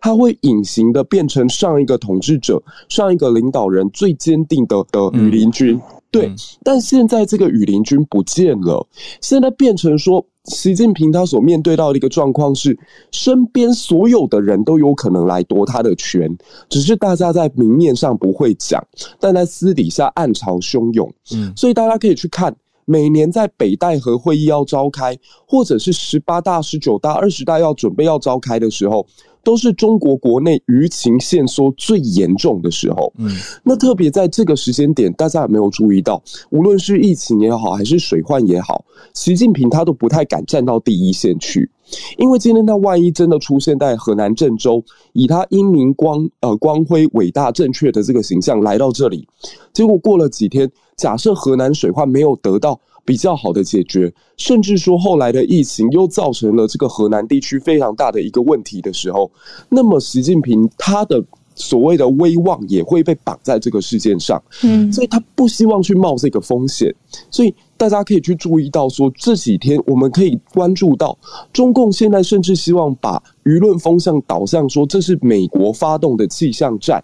[0.00, 5.80] 他会隐形的变成上一个统治者、上一个领导人最坚定的的羽林军。
[6.10, 8.86] 对，但现在这个羽林军不见了，
[9.20, 10.24] 现在变成说。
[10.44, 12.78] 习近平他所面对到的一个状况是，
[13.10, 16.38] 身边所有的人都有可能来夺他的权，
[16.70, 18.82] 只是大家在明面上不会讲，
[19.20, 21.12] 但在私底下暗潮汹涌。
[21.34, 25.14] 嗯，所以大家可以去看，每年在北戴河会议要召开，
[25.46, 29.06] 或者是十八大、十九大、二十大要准备要召开的时候。
[29.42, 33.12] 都是中国国内舆情限缩最严重的时候。
[33.16, 33.30] 嗯，
[33.62, 41.70] 那特别在这个时间点，大家有没有注意到，无论是疫情也好，还是水患也好，习近平他都不太敢站到第一线去，
[42.18, 49.26] 因为今天他万一真的出现在河南郑州，以他英明光呃光辉伟大正确的这个形象来到这里，
[49.72, 52.80] 结果过了几天，假设河南水患没有得到。
[53.08, 59.30] 比较好的解决，甚至说后来的疫情又造成了这个河南地区非常大的一个问题的时候，
[59.70, 66.94] 那么习近平他的所谓的威望也会被绑在这个事件上，嗯，所以他不希望去冒这个风险，
[67.30, 71.16] 所以大家可以去注意到说这几天我们可以关注到
[71.50, 77.02] 中共现在甚至希望把舆论风向导向说这是美国发动的气象战。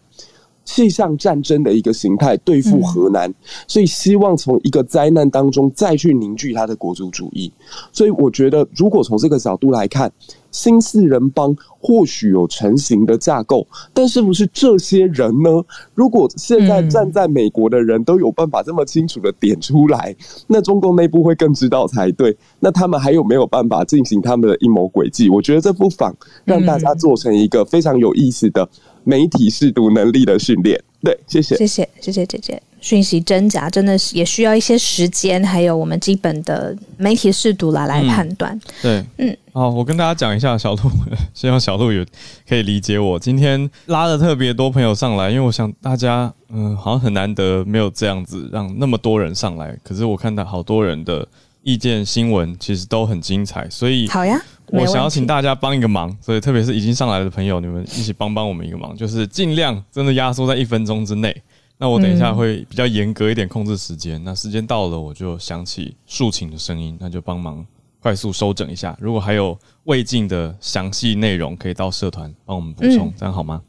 [0.65, 3.33] 气象战争的一个形态对付河南，
[3.69, 7.53] 所以希望从一个灾难当中再去凝聚他的国族主义。
[7.93, 10.11] 所以我觉得，如果从这个角度来看，
[10.51, 15.51] 新四人帮或许有成型的架构，但是不是这些人呢？
[15.95, 20.15] 如果现在站在美国的人都有办法这么清楚的点出来，
[20.47, 22.37] 那中共内部会更知道才对。
[22.61, 25.29] 那他们还有没有办法进行他们的阴谋诡计？
[25.29, 28.69] 我觉得这不妨让大家做成一个非常有意思的。
[29.05, 32.61] 媒体试读能力的训练，对，谢谢，谢谢，谢谢姐姐。
[32.81, 38.61] 讯息真假真的是也需要一些时间，还有我们基本的媒体试读来来判断。
[38.83, 40.91] 对，嗯，好，我跟大家讲一下，小鹿，
[41.33, 42.05] 希望小鹿也
[42.47, 43.19] 可以理解我。
[43.19, 51.27] 今天拉了特别多朋友上来，因为我想大家，嗯，好像很难得没有这样子让那么多人上来，可是我看到好多人的
[51.65, 53.69] 意见、新闻，其实都很精彩。
[53.69, 61.35] 所以好呀，我想要请大家帮一个忙，所以特别是已经上来的朋友，你们一起帮帮我们一个忙，就是尽量真的压缩在一分钟之内。
[61.77, 64.23] 那我等一下会比较严格一点控制时间。
[64.23, 67.67] 那时间到了，我就想起竖琴的声音，那就帮忙
[67.99, 68.97] 快速收整一下。
[69.01, 73.61] 如果还有未尽的详细内容，可以到社团帮我们补充，这样好吗？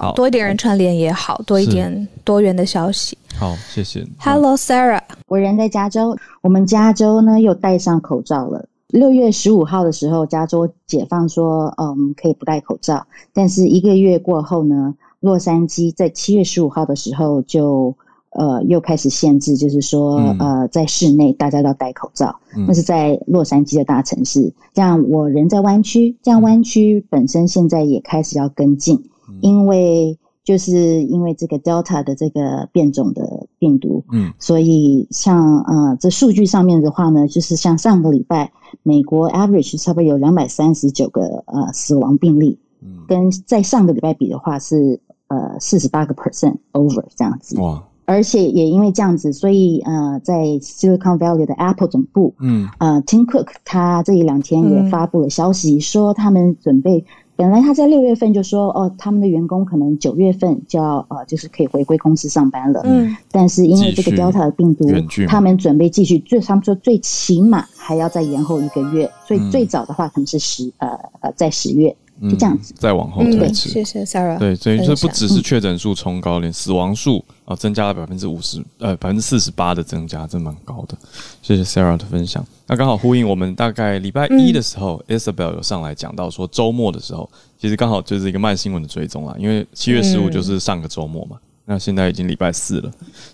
[0.00, 3.16] 好多一点人串联也好多一点多元的消息。
[3.36, 4.06] 好，谢谢。
[4.18, 8.66] Hello Sarah，我人在加州，我们加州呢又戴上口罩了。
[8.88, 13.06] 六月十五号的时候，加州解放说，嗯，可以不戴口罩。
[13.32, 14.94] 但是一个月过后呢？
[15.20, 17.94] 洛杉矶在七月十五号的时候就
[18.30, 22.34] 呃又开始限制，就是说呃在室内大家都要戴口罩。
[22.66, 24.52] 那是在洛杉矶的大城市。
[24.74, 29.00] 这样我人在湾区，这样湾区本身现在也开始要跟进，
[29.42, 38.50] 因为就是因为这个 Delta 的这个变种的病毒，嗯，所以像呃这数据上面的话呢，就是像上个礼拜
[38.82, 44.98] 美国 average 差不多有两百三十九个呃死亡病例，嗯跟在上个礼拜比的话是。
[45.28, 47.82] 呃，四十八个 percent over 这样子，哇！
[48.04, 64.86] 而且也因为这样子，所以呃，在 Silicon Valley 的 Apple 总部，嗯，呃，Tim Cook 他这一两天也发布了消息，说他们准备，本来他在六月份就说，哦，他们的员工可能九月份就要呃，就是可以回归公司上班了，嗯，但是因为这个 Delta 的病毒，
[65.26, 70.88] 他们准备继续，最他们说最起码还要再延后一个月，所以最早的话可能是十呃
[71.20, 71.96] 呃在十月。
[72.20, 73.68] 就这样子，再往后推迟。
[73.68, 74.38] 谢谢 Sarah。
[74.38, 80.96] 对，所以这不只是确诊数冲高，连死亡数啊增加了百分之五十，呃，百分之四十八的增加，真蛮高的。
[81.42, 82.46] 谢谢 Sarah 的分享。
[82.66, 91.36] 那刚好呼应我们大概礼拜一的时候，Isabel 有上来讲到说，周末的时候其实刚好就是一个慢新闻的追踪啦，因为七月十五就是上个周末嘛。
[91.64, 92.90] 那现在已经礼拜四了，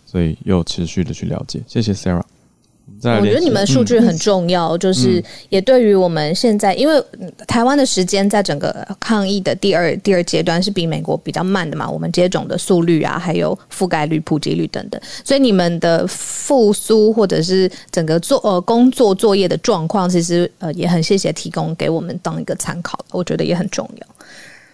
[0.06, 1.62] 所以又持续的去了解。
[1.66, 2.22] 谢谢 Sarah。
[3.02, 7.00] 我觉得你们数据很重要，就是也对于我们现在，因为
[7.46, 24.06] 台湾的时间在整个抗疫的第二第二阶段是比美国比较慢的嘛，我们接种的速率啊，还有覆盖率、普及率等等，所以你们的复苏或者是整个做呃工作作业的状况，其实呃也很谢谢提供给我们当一个参考，我觉得也很重要。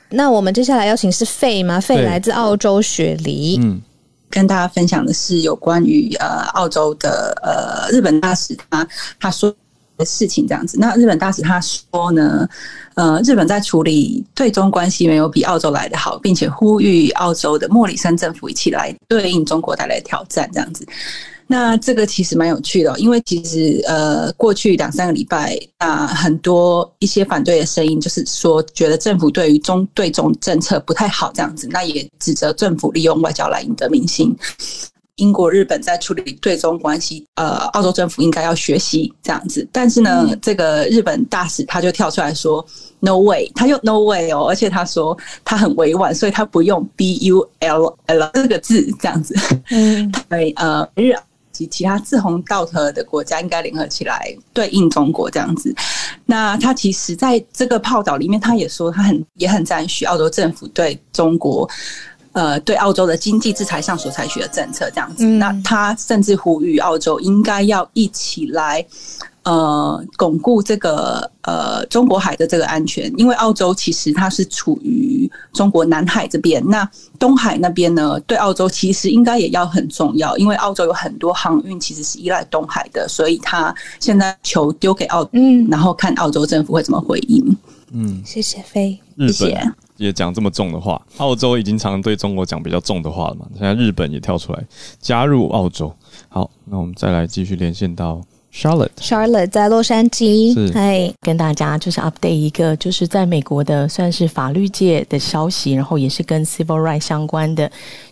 [0.09, 1.79] 那我们接下来邀请是费吗？
[1.81, 3.83] 费来自澳洲雪梨，嗯。
[4.35, 8.85] 跟大家分享的是有关于呃澳洲的呃日本大使他
[9.21, 9.55] 他说
[9.97, 10.77] 的事情这样子。
[10.77, 12.49] 那日本大使他说呢，
[12.95, 20.85] 呃，日本在处理对中关系没有比澳洲来的好，并且呼吁澳洲的莫里森政府一起来对应中国带来的挑战这样子。
[21.47, 34.35] 那这个其实蛮有趣的，因为其实呃，过去两三个礼拜，那很多一些反对的声音，就是说觉得政府对于中对中政策不太好这样子，那也指责政府利用外交来赢得民心。
[35.17, 39.65] 英国、日本在处理对中关系，呃，澳洲政府应该要学习这样子。
[39.71, 42.67] 但是呢，这个日本大使他就跳出来说
[42.99, 49.37] “No way”，他用 “No way” 哦，而且他说他很委婉，所以他不用 “B U L L” 这个字这样子。
[49.71, 51.15] 嗯， 对，呃，日。
[51.55, 55.75] 及其他志同道合的国家应该联合起来对应中国这样子。
[56.27, 61.67] 那他其实在这个报道里面，他也说他很也很赞许澳洲政府对中国，
[62.33, 65.25] 呃，对澳洲的经济制裁上所采取的政策这样子。
[65.25, 68.85] 那他甚至呼吁澳洲应该要一起来。
[69.45, 87.57] 呃，巩固这个呃中国海的这个安全，因为澳洲其实它是处于中国南海这边，那东海那边呢，对澳洲其实应该也要很重要，因为澳洲有很多航运其实是依赖东海的，所以他现在球丢给澳，嗯，然后看澳洲政府会怎么回应。
[87.93, 94.65] 嗯，谢谢飞，谢谢也讲这么重的话，澳洲已经常对中国讲比较重的话了嘛，现在日本也跳出来
[94.99, 95.95] 加入澳洲。
[96.31, 98.23] 好，那我们再来继续连线到。
[98.55, 107.69] Charlotte，Charlotte 在洛杉矶，哎，跟大家就是 update 一个，就是在美国的算是法律界的消息，然后也是跟 civil right 相关的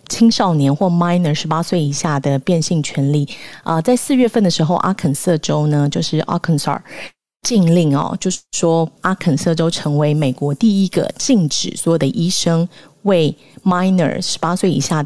[0.09, 3.27] 青少年或 minor 十八岁以下的变性权利。
[3.63, 6.79] 啊，在四月份的时候，阿肯色州呢，就是 Arkansas
[7.47, 12.67] 禁令哦，就是说阿肯色州成为美国第一个禁止所有的医生
[13.03, 15.05] 为 minor 十八岁以下。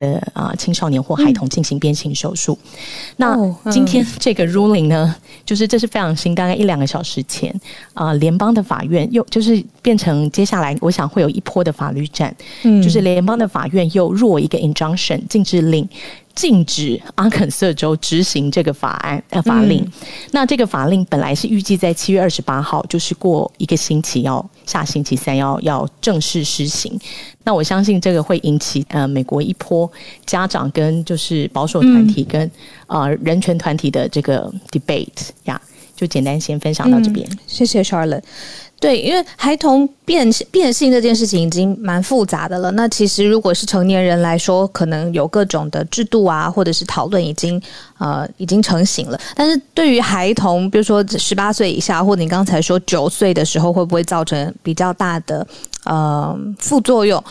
[0.00, 2.58] 呃啊，青少年或孩童进行变性手术。
[3.16, 3.36] 那
[3.70, 5.14] 今天这个 ruling 呢，
[5.44, 7.54] 就是这是非常新，大概一两个小时前
[7.92, 12.34] 啊，联邦的法院又就是变成接下来，我想会有一波的法律战。
[12.62, 15.86] 嗯，就是联邦的法院又入一个 injunction 禁止令。
[16.40, 19.86] 禁止阿肯色州执行这个法案呃法令。
[20.30, 26.98] 那这个法令本来是预计在七月二十八号，就是过一个星期要下星期三要要正式施行。
[27.44, 29.90] 那我相信这个会引起呃美国一波
[30.24, 32.50] 家长跟就是保守团体跟
[32.86, 35.60] 呃人权团体的这个 debate 呀。
[35.94, 38.22] 就简单先分享到这边，谢谢 Charlotte。
[38.80, 42.70] 对，因为孩童变变性这件事情已经蛮复杂的了。
[42.70, 47.60] 那其实如果是成年人来说，可能有各种的制度啊，或者是讨论已经
[47.98, 49.20] 呃已经成型了。
[49.36, 55.46] 但是对于孩童，比如说十八岁以下，或者你刚才说九岁的时候，会不会造成比较大的
[55.84, 57.22] 呃副作用，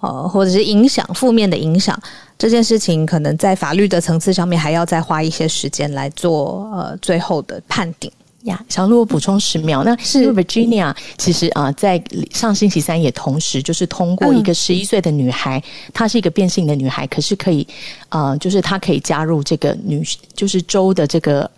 [0.00, 1.94] 呃或者是影响负面的影响？
[2.38, 8.10] 这件事情可能在法律的层次上面还要再花一些时间来做呃最后的判定
[8.46, 8.60] 呀。
[8.68, 17.66] 小鹿我补充十秒，那是 Virginia 其实啊在上星期三也同时就是通过一个十一岁的女孩，她是一个变性的女孩，可是可以
[18.08, 20.02] 啊就是她可以加入这个女
[20.34, 21.48] 就是州的这个。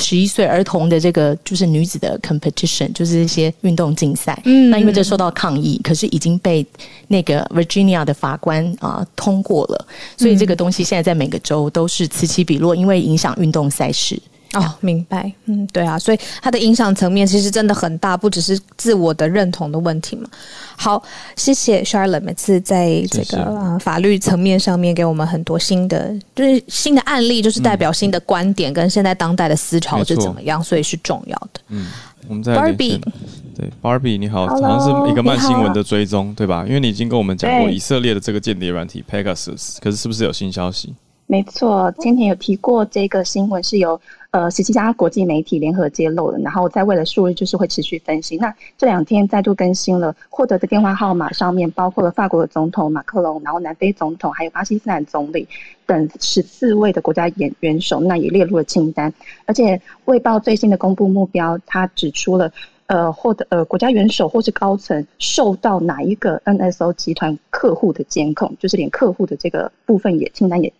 [0.00, 4.40] 十一岁儿童的这个就是女子的 competition，就是一些运动竞赛。
[4.44, 6.64] 嗯，那因为这受到抗议，可是已经被
[7.08, 9.86] 那个 Virginia 的法官啊通过了，
[10.16, 14.16] 所以这个东西现在在每个州都是此起彼落，因为影响运动赛事。
[14.54, 15.30] 哦，明白。
[15.44, 20.28] 嗯，对啊，所以它的影响层面其实真的很大，不只是自我的认同的问题嘛。
[20.74, 21.02] 好，
[21.36, 31.60] 谢谢 Charlotte，每次在这个啊法律层面上面给我们很多新的，就是新的案例，就是代表新的观点跟现在当代的思潮是怎么样，所以是重要的。
[31.68, 31.86] 嗯，
[32.26, 32.98] 我们在 Barbie，
[33.54, 36.64] 对 Barbie 你好，好像是一个慢新闻的追踪，对吧？
[36.66, 40.94] 因为你已经跟我们讲过以色列的这个间谍软体 Pegasus，可是是不是有新消息？
[41.26, 44.00] 没错，今天有提过这个新闻是由。
[44.30, 48.36] 呃，十七家国际媒体联合揭露的，然后在未来数日就是会持续分析。
[48.36, 55.48] 那这两天再度更新了获得的电话号码，上面包括了法国的总统马克龙，然后南非总统，还有巴基斯坦总理
[55.86, 59.10] 等十四位的国家元元首，那也列入了清单。
[59.46, 62.52] 而且卫报最新的公布目标，他指出了
[62.84, 70.70] 呃获得呃国家元首或是高层受到哪一个 NSO 集团客户的监控，就是连客户的这个部分也清单也。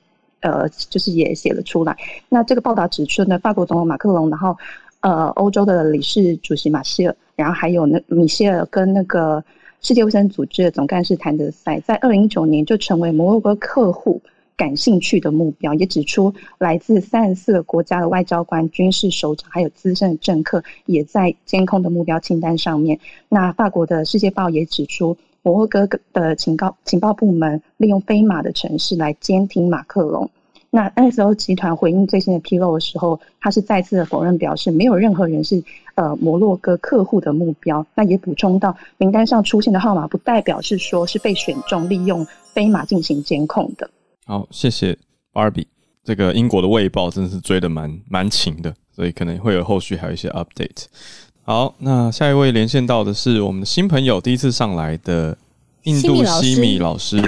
[0.40, 1.96] 呃，就是也写了出来。
[2.28, 4.56] 那这个报道指出呢，法国总统马克龙，然后
[5.00, 9.42] 呃，欧洲的理事主席马歇尔，然后还有那米歇尔跟那个
[9.80, 14.20] 世界卫生组织的总干事谭德赛，在二零一九年就成为摩洛哥客户
[14.56, 15.74] 感兴趣的目标。
[15.74, 22.98] 也指出，来自三十四个国家的外交官、军事首长，还有资深的政客，也在监控的目标清单上面。
[23.28, 25.16] 那法国的世界报也指出。
[25.42, 30.30] 摩洛哥的情报情报部门利用飞马的城市来监听马克龙。
[30.70, 35.64] 那 NSO 集团回应最新的披露的时候，他是再次的否认，表示没有任何人是
[35.94, 37.86] 呃摩洛哥客户的目标。
[37.94, 43.90] 那也补充到，名单上出现的号码不代表是说是被选中利用飞马进行监控的。
[44.26, 44.98] 好，谢谢
[45.32, 45.66] Barbie。
[46.04, 50.84] 这个英国的卫报真的是追的蛮蛮勤的，所以可能会有后续还有一些 update。
[51.48, 55.34] 好，那下一位连线到的是我们的新朋友，第一次上来的
[55.84, 57.18] 印度西米老师。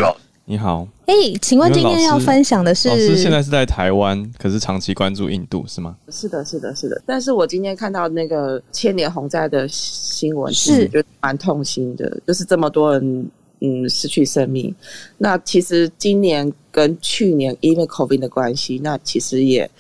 [0.45, 2.91] 你好，哎，请问今天要分享的是？
[2.91, 5.97] 老师现在是在台湾，可是长期关注印度是吗？
[6.11, 7.01] 是的，是的，是的。
[7.07, 13.27] 但是我今天看到那个千年洪灾的新闻，是觉得蛮痛心的，就是这么多人
[13.61, 14.75] 嗯失去生命。
[15.16, 19.71] 那其实今年跟去年因为 COVID 的关系，那其实也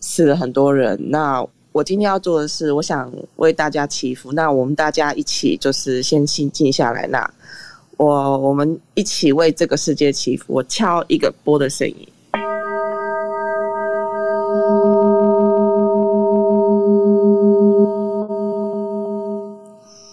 [0.00, 0.98] 死了很多人。
[1.10, 4.30] 那我今天要做的是，我想为大家祈福。
[4.32, 7.04] 那我们大家一起就是先心静下来。
[7.08, 7.28] 那
[7.96, 10.54] 我我们一起为这个世界祈福。
[10.54, 12.08] 我敲一个波的声音。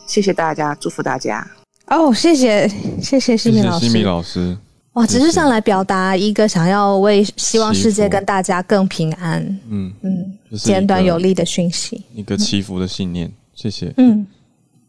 [0.07, 1.47] 谢谢大家，祝福大家。
[1.86, 2.68] 哦，谢谢
[2.99, 3.88] 谢谢西米老师。
[3.88, 4.57] 西米老师。
[4.93, 13.93] 哇，只是上来表达一个想要为希望世界跟大家更平安，嗯嗯，简短有力的讯息，一个祈福的信念，谢谢。
[13.97, 14.25] 嗯，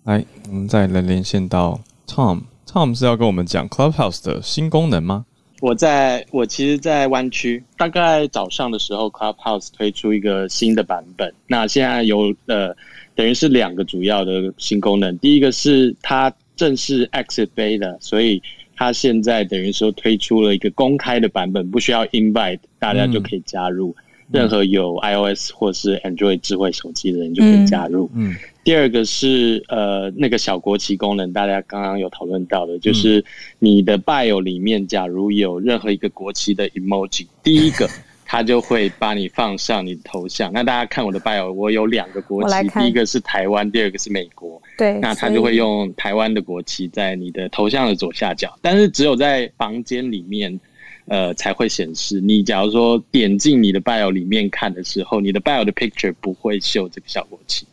[0.05, 5.25] 来，我们再来连线到 Tom，Tom 是要跟我们讲 Clubhouse 的新功能吗？
[5.61, 12.75] 我在我其实，在湾区，大概早上的时候，Clubhouse 推出一个新的版本，那现在有呃，
[13.15, 18.43] 等于是两个主要的新功能，第一个是它正式 exit beta，所以。
[18.75, 23.95] 它现在等于说推出了一个公开的版本，不需要 invite，大家就可以加入。
[24.33, 28.11] 任何有 iOS 或是 Android 智慧手机的人就可以加入。
[28.15, 28.35] 嗯。
[28.65, 33.25] 第二个是呃那个小国旗功能，大家刚刚有讨论到的，就是
[33.59, 37.89] 你的 bio 里面假如有任何一个国旗的 emoji，第一个。
[38.25, 40.51] 他就会把你放上你的头像。
[40.55, 44.59] 那大家看我的 bio，我有两个国旗，第一个是台湾，第二个是美国。
[44.79, 50.59] 对，那他就会用台湾的国旗在你的头像的左下角，但是只有在房间里面
[51.07, 52.21] 呃才会显示。
[52.21, 57.67] 你假如说点进你的 bio 里面看的时候，你的 bio 的 picture 不会秀这个效果器。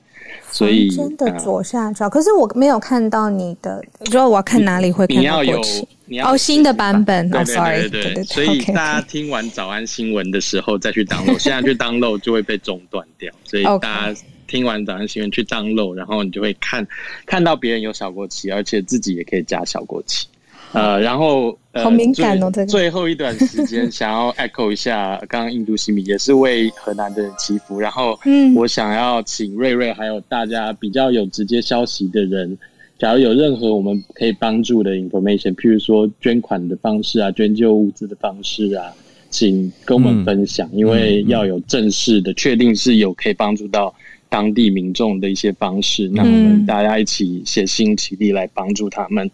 [0.52, 5.88] 所以真的左下角，可是我没有看到你的，如果我要看哪里会看到过期？
[6.24, 7.32] 哦，新的版本。
[7.34, 8.24] 哦，sorry，对对。
[8.24, 13.32] 所以大家听完早安新闻的时候再去 download，现在去 download 就会被中断掉。
[13.44, 16.88] 所以大家听完早安新闻去 download，然后你就会看
[17.28, 20.28] 看到别人有小过期，而且自己也可以加小过期。
[20.74, 22.68] 呃，然后好敏感哦，这个。
[22.68, 28.54] 最后一段时间想要 echo 一下，刚刚印度西米也是为河南的人祈福，然后嗯。
[28.54, 32.56] 我想要请瑞瑞还有大家比较有直接消息的人，
[33.00, 38.94] 假如有任何我们可以帮助的 information，譬如说捐款的方式啊，捐救物资的方式啊，
[39.32, 43.92] 请跟我们分享，因为要有正式的确定是有可以帮助到
[44.30, 49.28] 当地民众的一些方式，那我们大家一起写心齐力来帮助他们。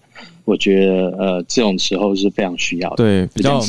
[0.45, 3.59] 我觉得呃，这种时候是非常需要的，对，比较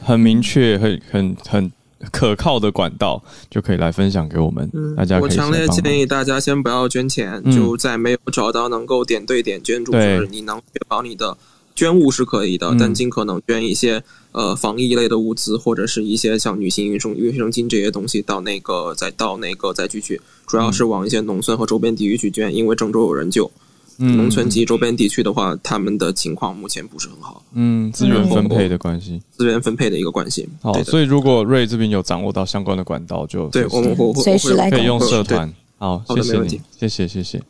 [0.00, 1.72] 很明确、很很很
[2.10, 4.70] 可靠的管道，就可以来分享给我们。
[4.94, 11.36] 大家我强烈建议大家先不要捐钱，就在没有找到能够点对点捐助时，你能确保你的
[11.74, 14.02] 捐物是可以的，但尽可能捐一些
[14.32, 23.50] 呃防疫类的物资，或者是一些像女性卫生卫生巾这些东西到那个再到那个再去去，主要是往一些农村和周边地域去捐，因为郑州有人救。
[23.98, 27.42] 农村及周边地区的话，他们的情况目前不是很好。
[27.54, 30.48] 嗯，资源分配的关系，资源分配的一个关系。
[30.60, 35.52] 好，所以如果瑞这边有掌握到相关的管道，就对我们会随时来可以用社团。
[35.78, 37.42] 好，谢谢你，谢谢谢谢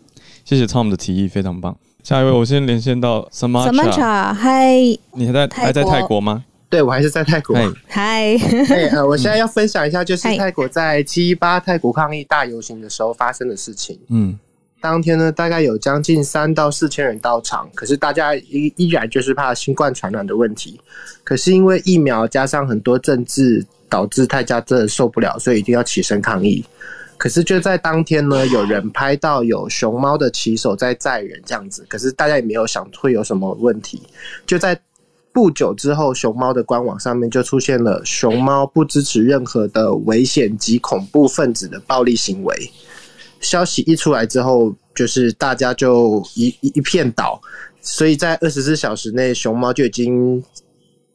[0.44, 1.76] 谢谢 Tom 的提议，非常棒。
[2.02, 4.74] 下一位，我先连线到 Samantha，嗨，
[5.14, 6.44] 你还在还在泰国吗？
[6.68, 7.54] 对，我还是在泰国。
[7.86, 8.34] 嗨，
[8.68, 13.98] 哎，呃，我现在要分享一下，就是泰国在七一八泰国抗议大游行的时候发生的事情。
[14.08, 14.38] 嗯。
[14.82, 20.78] 当天呢，大概有将近三到四千人到场，可是大家依依然就是怕新冠传染的问题。
[21.22, 26.64] 可是因为疫苗加上很多政治，导致大家真的受不了，所以一定要起身抗议。
[27.16, 34.02] 可是就在当天呢，有人拍到有熊猫的骑手在载人这样子，可是大家也没有想会有什么问题。
[34.44, 34.76] 就在
[35.32, 42.70] 不久之后，熊猫的官网上面就出现了熊猫不支持任何的危险及恐怖分子的暴力行为。
[43.42, 47.40] 消息一出来之后，就是大家就一一片倒，
[47.82, 50.42] 所以在二十四小时内，熊猫就已经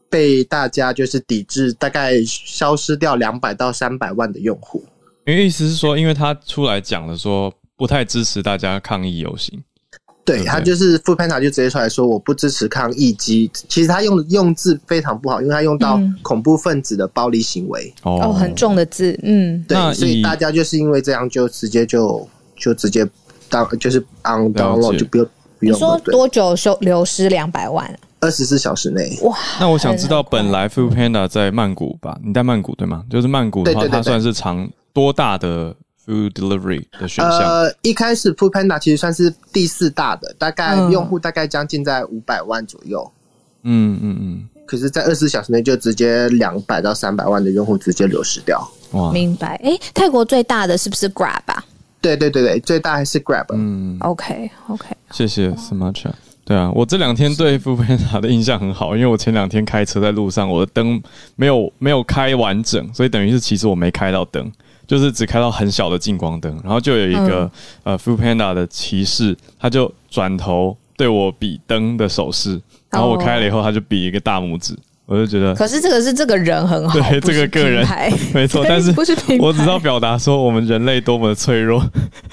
[0.09, 4.83] 被大家就是抵制，大概消失掉两百到三百万的用户。
[5.25, 9.63] 因为意思是说，因为他出来讲了，说不太支持大家抗议游行。
[10.27, 17.93] 对他就是 Fu Panda 就直接出来说我不支持抗议机，其实他用用字非常不好，因为他用到恐怖分子的暴力行为。
[18.03, 23.07] 哦，很重的字，嗯，对，所以大家就是因为这样就直接就就直接
[23.49, 25.27] 当就是 on download 就不用
[25.59, 29.33] 不用说多久收流失两百万，二十四小时内哇！
[29.61, 32.19] 那我想知道本来副 panda 在曼谷吧？
[32.21, 33.05] 你在曼谷对吗？
[33.09, 35.73] 就是曼谷的话，它算是长多大的
[36.07, 43.11] ？Food delivery 的选项，呃，一开始 Food Panda 其实算是第四大的，大概用户大概将近在五百万左右。
[43.63, 44.49] 嗯嗯嗯。
[44.65, 48.69] 可是，在二十四小时内就直接两百到三百万的用户直接流失掉。
[48.91, 49.55] 哇，明白。
[49.63, 51.63] 哎，泰国最大的是不是 Grab 啊？
[52.01, 53.45] 对对对对，最大还是 Grab。
[53.53, 54.85] 嗯，OK OK。
[55.11, 56.11] 谢谢 Smarcha。
[56.43, 61.01] 对啊，我这两天对 Food Panda 的印象很好，因为我前两天开车在路上，我的灯
[61.37, 64.51] 没有没有开完整，所以等于是其实我没开到灯。
[64.87, 67.51] 就是只开到很小的近光灯，然后就有一个
[67.83, 72.59] 呃 f u l Panda 的骑士，他就转头对我比灯的手势，
[72.89, 74.73] 然后我开了以后，他就比一个大拇指，
[75.05, 75.53] 我就觉得。
[75.55, 77.85] 可是这个是这个人很好， 对这个个人
[78.33, 81.83] 没错， 但是不是我只要表达说我们人类多么的脆弱，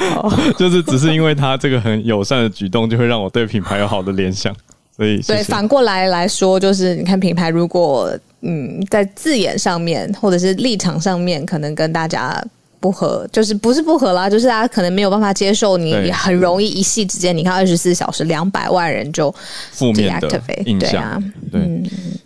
[0.56, 4.54] 就是只是因为他这个很友善的举动，就会让我对品牌有好的联想，
[4.94, 8.16] 所以对反过来来说，就是你看品牌如果。
[8.46, 12.44] 嗯，在字眼上面或者是立场上面，可能跟大家
[12.78, 19.34] 不合，就是不是不合啦，就是大家可能没有办法接受你，很容易一夕之间，你看二十四小时两百万人就
[19.72, 21.18] 负面的印象，
[21.50, 21.82] 对，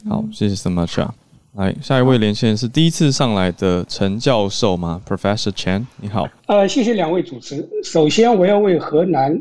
[0.09, 1.15] 好，谢谢 so much 啊，
[1.55, 9.41] 来下一位连线是第一次上来的陈教授吗？Professor Chen，你好，呃，谢谢两位主持，首先我要为河南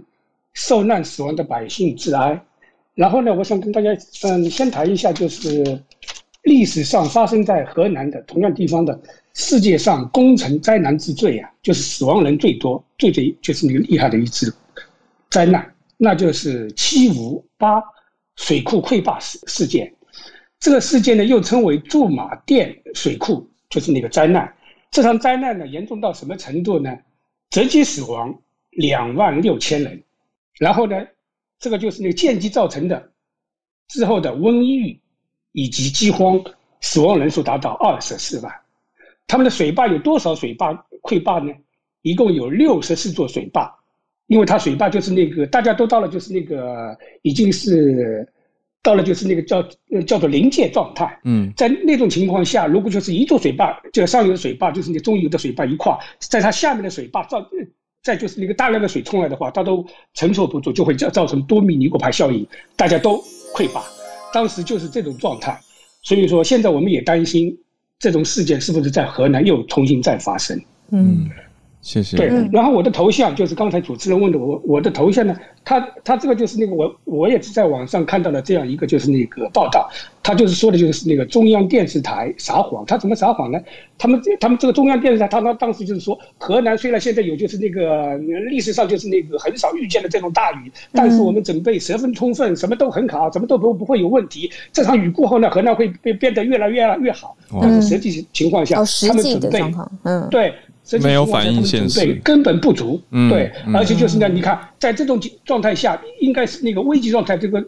[0.54, 2.40] 受难死亡的百姓致哀，
[2.98, 3.92] 然后呢，我想跟大家
[4.24, 5.82] 嗯先谈一下就是。
[6.44, 8.98] 历史上发生在河南的同样地方的
[9.34, 14.56] 世界上工程灾难之最啊，就是死亡人最多、最最就是那个厉害的一次
[15.30, 17.84] 灾难，那就是七五八
[18.38, 19.94] 水库溃坝事事件。
[20.58, 24.54] 这个事件呢，又称为驻马店水库，就是那个灾难。
[24.90, 26.98] 这场灾难呢，严重到什么程度呢？
[27.50, 28.34] 直接死亡
[28.70, 30.02] 两万六千人，
[30.60, 30.96] 然后呢，
[31.60, 33.12] 这个就是那个间接造成的
[33.88, 35.00] 之后的瘟疫。
[35.54, 36.40] 以及饥荒，
[36.82, 38.54] 死亡人数达到二十四万。
[39.26, 41.52] 他们的水坝有多少水坝溃坝呢？
[42.04, 43.74] 一共有六十四座水坝，
[44.28, 48.28] 因为它水坝就是那个大家都到了，就是那个已经是
[48.84, 49.64] 到了，就是那个叫
[50.06, 51.20] 叫做临界状态。
[51.24, 57.44] 嗯，在那种情况下，如果就是一座水坝，就上游的水坝就是那中游的水坝一块，在它下面的水坝造，
[58.08, 62.48] 再就是那个大量的水冲来的话，它都承受不住，就会造造成多米尼果牌效应，
[62.78, 63.22] 大家都
[63.54, 63.84] 溃坝。
[64.34, 65.60] 当时就是这种状态，
[66.04, 67.54] 所以说现在我们也担心
[68.00, 70.58] 这种事件是不是在河南又重新再发生。
[70.92, 71.30] 嗯。
[71.88, 72.18] 谢谢。
[72.18, 75.34] 对，然后我的头像就是刚才主持人问的我，我的头像呢，
[75.64, 79.90] 他他这个就是那个我我也是在网上看到了这样一个就是那个报道，
[80.22, 83.58] 他就是说的就是那个中央电视台撒谎，他怎么撒谎呢？
[83.98, 94.52] 他们他们这个中央电视台，他他当时就是说，河南虽然现在有就是那个历史上就是那个很少遇见的这种大雨，但是我们准备十分充分，什么都很好，什么都不不会有问题。
[94.74, 97.38] 这场雨过后呢，河南会变变得越来越越好。
[97.62, 99.64] 但是实际情况下，他们准备，
[100.04, 100.54] 嗯，对。
[101.02, 103.02] 没有反应现实，根本不足。
[103.30, 107.64] 对，而且就是呢，你看，在这种状态下，应该是那个危急状态，这个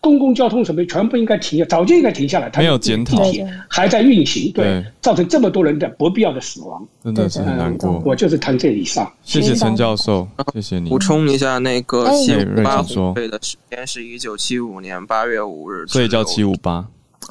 [0.00, 2.50] 公共交通什么全部应该停，早就应该停下来。
[2.56, 3.22] 没有检讨，
[3.68, 8.02] 还在运行，对，造成这么多人的不必要的死亡，真的是很难过。
[8.04, 9.10] 我就是谈这以上。
[9.22, 10.88] 谢谢陈教授，谢谢你。
[10.88, 16.86] 补充一下，那个七五八红会的时间是一九七五年八月五日，所以叫七五八。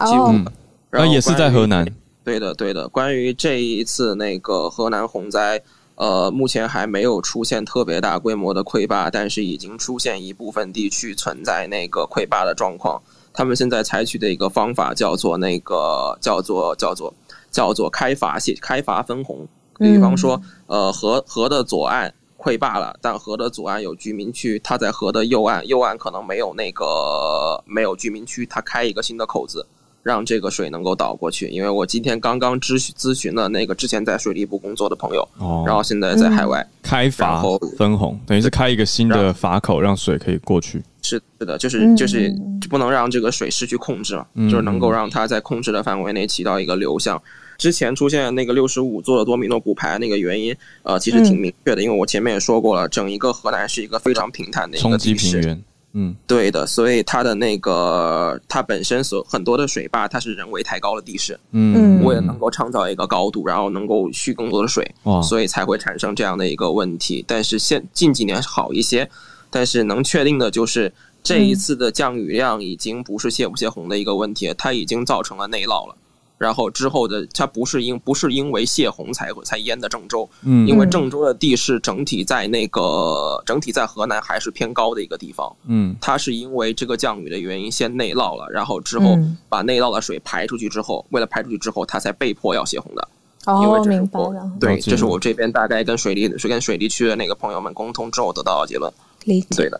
[0.05, 0.45] 七五，
[0.91, 1.85] 然后也是在河南。
[2.27, 2.89] 对的，对的。
[2.89, 5.63] 关于这一次那个河南洪灾，
[5.95, 13.01] 呃，目前还没有出现特别大规模的溃坝，但是已经出现一部分地区存在那个溃坝的状况。
[13.31, 17.13] 他们现在采取的一个方法叫做那个叫做叫做
[17.49, 19.47] 叫做开阀系开阀分洪。
[19.77, 29.65] 比方说，呃，河河的左岸溃坝了，但河的左岸有居民区，它在河的右岸，右岸可能没有那个没有居民区，它开一个新的口子。
[30.07, 35.27] 让这个水能够导过去，因为我今天刚刚咨询咨询了那个之前在水利部工作的朋友，
[35.65, 37.43] 然后现在在海外开阀
[37.77, 40.81] 分洪，等于是开一个新的阀口，让水可以过去。
[41.01, 42.33] 是是的，就是就是
[42.69, 47.21] 不能让这个水失去控制嘛，就是能够让它在控制的范围内起到一个流向。
[47.57, 55.57] 之前出现那个六十五座的多米诺骨牌那个原因，呃，其实挺明确的，因为我前面也说过了，整一个河南是一个非常平坦的一个地势。
[55.99, 64.93] 嗯，对的，所以它的那个它本身所很多的水坝，它是人为抬高了地势，嗯，为了能够创造一个高度，然后能够蓄更多的水，
[65.23, 67.25] 所以才会产生这样的一个问题。
[67.27, 69.09] 但是现近几年好一些，
[69.49, 70.93] 但是能确定的就是
[71.23, 75.95] 这一次的降雨量已经不是泄不泄洪的一个问题，它已经造成了内涝了。
[76.37, 89.17] 然后之后的，它不是因不是因为泄洪才才淹的郑州，嗯，因为郑州的地势整体在那个整体在河南还是偏高的一个地方，嗯，它是因为这个降雨的原因先内涝了，然后之后
[89.49, 93.07] 把内涝的水排出去之后，为了排出去之后，它才被迫要泄洪的。
[93.45, 94.51] 哦，明白了。
[94.59, 98.91] 对，这是我这边大概跟水利是跟水利区的那个朋友们沟通之后得到的结论。
[99.23, 99.47] 理解。
[99.55, 99.79] 对的。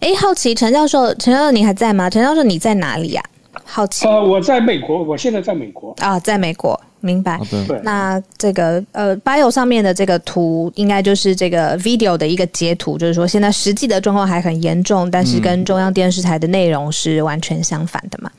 [0.00, 2.08] 哎，好奇陈教授，陈教授你还在吗？
[2.08, 3.24] 陈教授你在哪里呀？
[3.70, 4.08] 好奇。
[4.08, 7.38] 呃，我在美国，我现在在美国啊，在美国，明白。
[7.68, 18.30] 对那这个呃，bio 上面的这个图，应该就是这个 video 的一个截图，就是说现在实际的状况还很严重，但是跟中央电视台的内容是完全相反的嘛。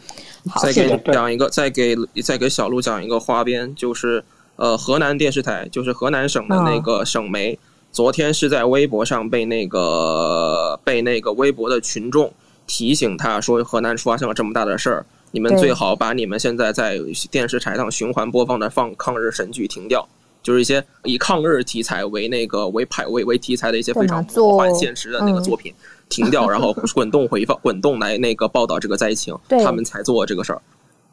[0.49, 4.23] 好再给讲一个，再给再给小鹿讲一个花边，就是
[4.55, 7.57] 呃，河南电视台，就是河南省的那个省媒，
[7.91, 12.33] 昨天是在微博上被那个被那个微博的群众。
[12.71, 16.97] 提醒他说，河南发生了这么大的事儿，你们最好把你们现在在
[17.29, 20.07] 电视台上循环播放的放抗日神剧停掉，
[20.41, 25.73] 就是一些以抗日题材为那个为排为为题材的一些非常魔幻现实的那个作品
[26.09, 30.61] 停掉，然后滚动回放滚动来那个报道这个灾情，他们才做这个事儿。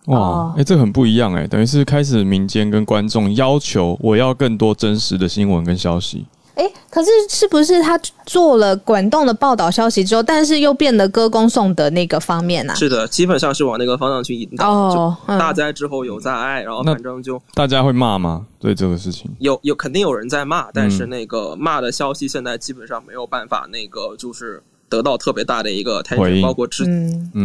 [0.07, 6.25] 哇，哎，这很不一样哎，等于是开始民间跟观众要求我要更多真实的新闻跟消息。
[6.57, 12.74] 哎，可是是不是他做了滚动的报道消息之后，但是又变得歌功颂德那个方面呢？
[12.74, 14.68] 是的，基本上是往那个方向去引导。
[14.68, 18.46] 哦，大灾之后有灾爱，然后反正就大家会骂吗？
[18.59, 24.62] 对这个事情，有有肯定有人在骂，但是那个骂的消息现在基本上没有办法那个就是。
[24.89, 26.84] 得到特别大的一个回应，包括之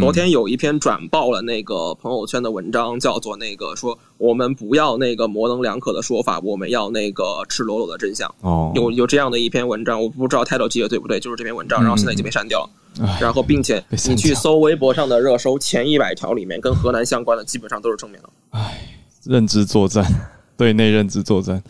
[0.00, 8.32] 昨天有一篇转爆了那个朋友圈的文章，叫做那个说我们不要那个模棱两可的说法，我们要那个赤裸裸的真相。
[8.42, 12.70] 哦，有有这样的一篇文章，我不知道 title 记得对不对，就是这篇文章，然后现在已经被删掉了。
[13.18, 18.28] 然后并且你去搜微博上的热搜前一百条里面，跟河南相关的基本上都是正面的。
[18.50, 18.86] 唉，
[19.24, 20.04] 认知作战，
[20.58, 21.62] 对内认知作战。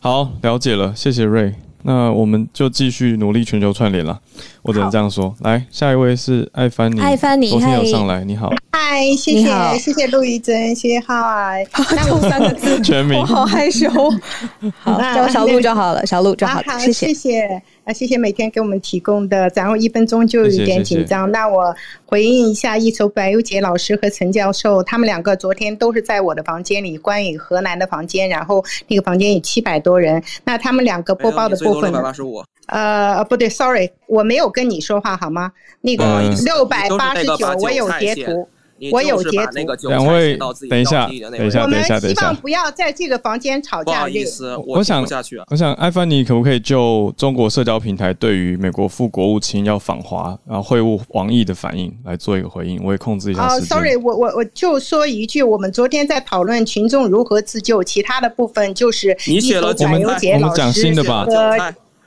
[0.00, 1.54] 好，了解了，谢谢瑞。
[1.82, 4.18] 那我们就继续努力全球串联了。
[4.62, 5.34] 我只能这样说。
[5.40, 8.52] 来，下一位是艾凡尼，艾凡尼，昨天有上来，你好。
[8.72, 11.66] 嗨，谢谢，谢谢陆怡珍，谢谢嗨。
[11.96, 13.88] 那我三个字全名，我好害羞。
[14.80, 16.78] 好，叫我小鹿就好了，小鹿就好了。
[16.78, 17.62] 谢谢，谢谢。
[17.90, 21.28] 啊，谢谢每天给我们提供的，然后一分钟就有点紧张。
[21.32, 21.74] 那我
[22.06, 30.22] 回应一下，一筹白优杰老师和陈教授，他们两个昨天都是在我的房间里，关于河南的房间，然后那个房间有七百多人。
[30.44, 32.44] 那他们两个播报的部分，六百八十五。
[32.66, 35.50] 呃，不对，sorry，我没有跟你说话好吗？
[35.80, 38.48] 那个六百八十九，我有截图。
[38.92, 39.88] 我有截图。
[39.88, 42.20] 两位，等一下，等一下，等一下，等一下。
[42.20, 43.92] 希望不要在这个房间吵架。
[43.92, 45.04] 不好意思，我想，
[45.48, 52.80] 我想，艾凡尼可不可以就中国社交平台对于美国副国务卿要访华然后会晤王毅的反应来做一个回应？
[52.82, 53.68] 我也控制一下时间。
[53.68, 61.26] Sorry，我我我就说一句，我们昨天在讨论群众如何自救，其他的部分就是你写了，我们我们讲新的吧。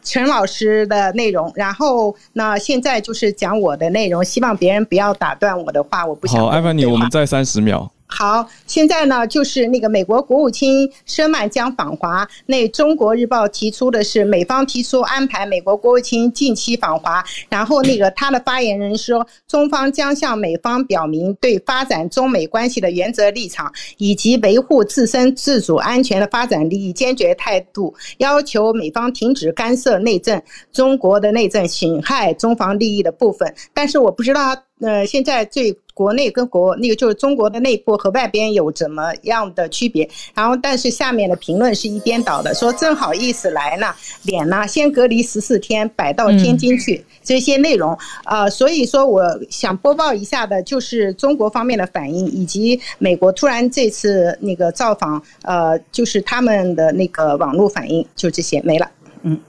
[0.04, 6.42] 陈老师的内容，然后那现在就是讲我的内容，希望别人不要打断我的话，我不想。
[6.42, 7.90] 好，艾凡尼，我们再三十秒。
[8.16, 12.30] 好，现在呢，就是那个美国国务卿舍曼将访华。
[12.46, 17.26] 那中国日报提出的是，美方提出安排美国国务卿近期访华。
[17.50, 30.40] 然后那个他的发言人说，中方将向美方表明对发展中美关系的原则立场，以及维护自身自主安全的发展利益坚决态度，要求美方停止干涉内政，
[30.72, 33.52] 中国的内政损害中方利益的部分。
[33.74, 34.56] 但是我不知道。
[34.82, 40.10] 呃，现在最国内跟国那个就是中国的内部和外边有怎么样的区别？
[40.34, 43.94] 然后，但是下面的评论是一边倒的，说真好意思来呢，
[44.24, 59.40] 脸呢先隔离十四天，摆到天津去，这些内容啊，所以说我想播报一下的就是中国方面的反应，以及美国突然这次那个造访，呃，就是他们的那个网络反应，就这些没了，嗯。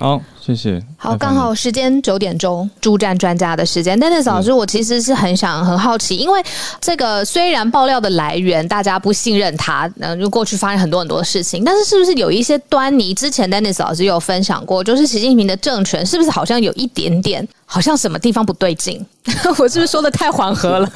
[0.00, 0.82] 好，谢谢。
[0.96, 4.00] 好，刚好时间九点钟，助战专家的时间。
[4.00, 6.42] Dennis 老师，我其实是很想很好奇，因为
[6.80, 13.12] 这个虽然爆料的来源大家不信任他，嗯，就过去发生很多很多的事情，但是是不是有一些端倪？
[13.12, 19.06] 之前 Dennis 老师有分享过，就是习近平的政权是不是好像有一点点，好像什么地方不对劲？
[19.58, 20.90] 我是不是说的太缓和了？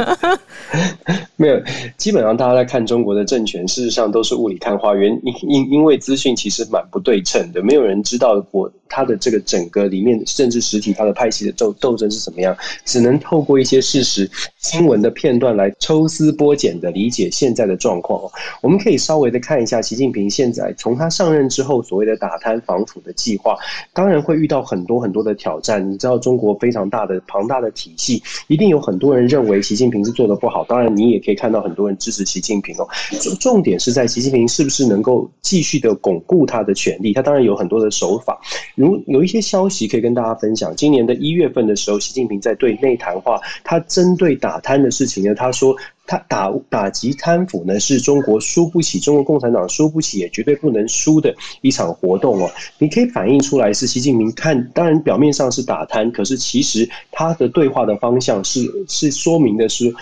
[1.36, 1.60] 没有，
[1.96, 4.92] 基本上大家在看中国的政权，事实上都是雾里看花。
[4.92, 8.68] 原 因因因为资讯其实蛮不对称的，没有人知道我。
[8.86, 12.56] 它的这个整个里面，甚至实体，它的派系的斗斗争是什么样？
[12.84, 18.20] 只能透过一些事实、新闻的片段来抽丝剥茧的理解现在的状况。
[18.60, 23.56] 我们可以稍微的看一下习近平现在从他上任之后所谓的打贪防腐的计划，
[23.92, 25.90] 当然会遇到很多很多的挑战。
[25.90, 30.64] 你知道，中国非常大的庞大的体系，一定有很多人认为习近平是做的不好。
[30.64, 32.88] 当然，你也可以看到很多人支持习近平哦。
[33.20, 37.12] 重重点是在习近平是不是能够继续的巩固他的权利？
[37.12, 38.40] 他当然有很多的手法。
[38.76, 45.76] 如有一些消息可以跟大家分享，今年的一月份的时候，习近平在对内谈话，他针对打贪的事情呢，他说。
[46.06, 52.50] 他打打击贪腐呢，是中国输不起，中国共产党输不起，也绝对不能输的一场活动哦。
[52.78, 59.94] 你可以反映出来是习近平看，当然表面上是打贪，可是其实他的对话的方向是是说明的是，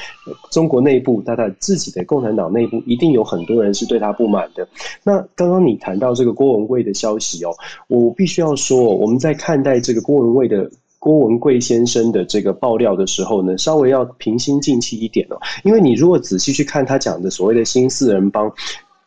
[0.50, 4.66] 中国内部他的自己的共产党内部一定有很多人是对他不满的。
[5.04, 7.54] 那刚刚你谈到这个郭文贵的消息哦，
[7.88, 10.70] 我必须要说，我们在看待这个郭文贵的。
[11.04, 18.52] 郭文贵先生的这个爆料的时候呢，稍微要平心静气一点哦，因为你如果仔细去看他讲的所谓的新四人帮，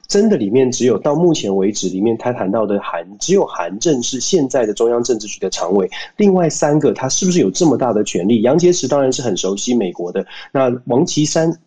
[0.06, 8.42] 真的里面只有到目前为止里面他谈到的韩，只有韩正是现在的中央政治局的常委，另外三个他是不是有这么大的权利？
[8.42, 11.58] 杨洁篪当然是很熟悉美国的，那王岐山。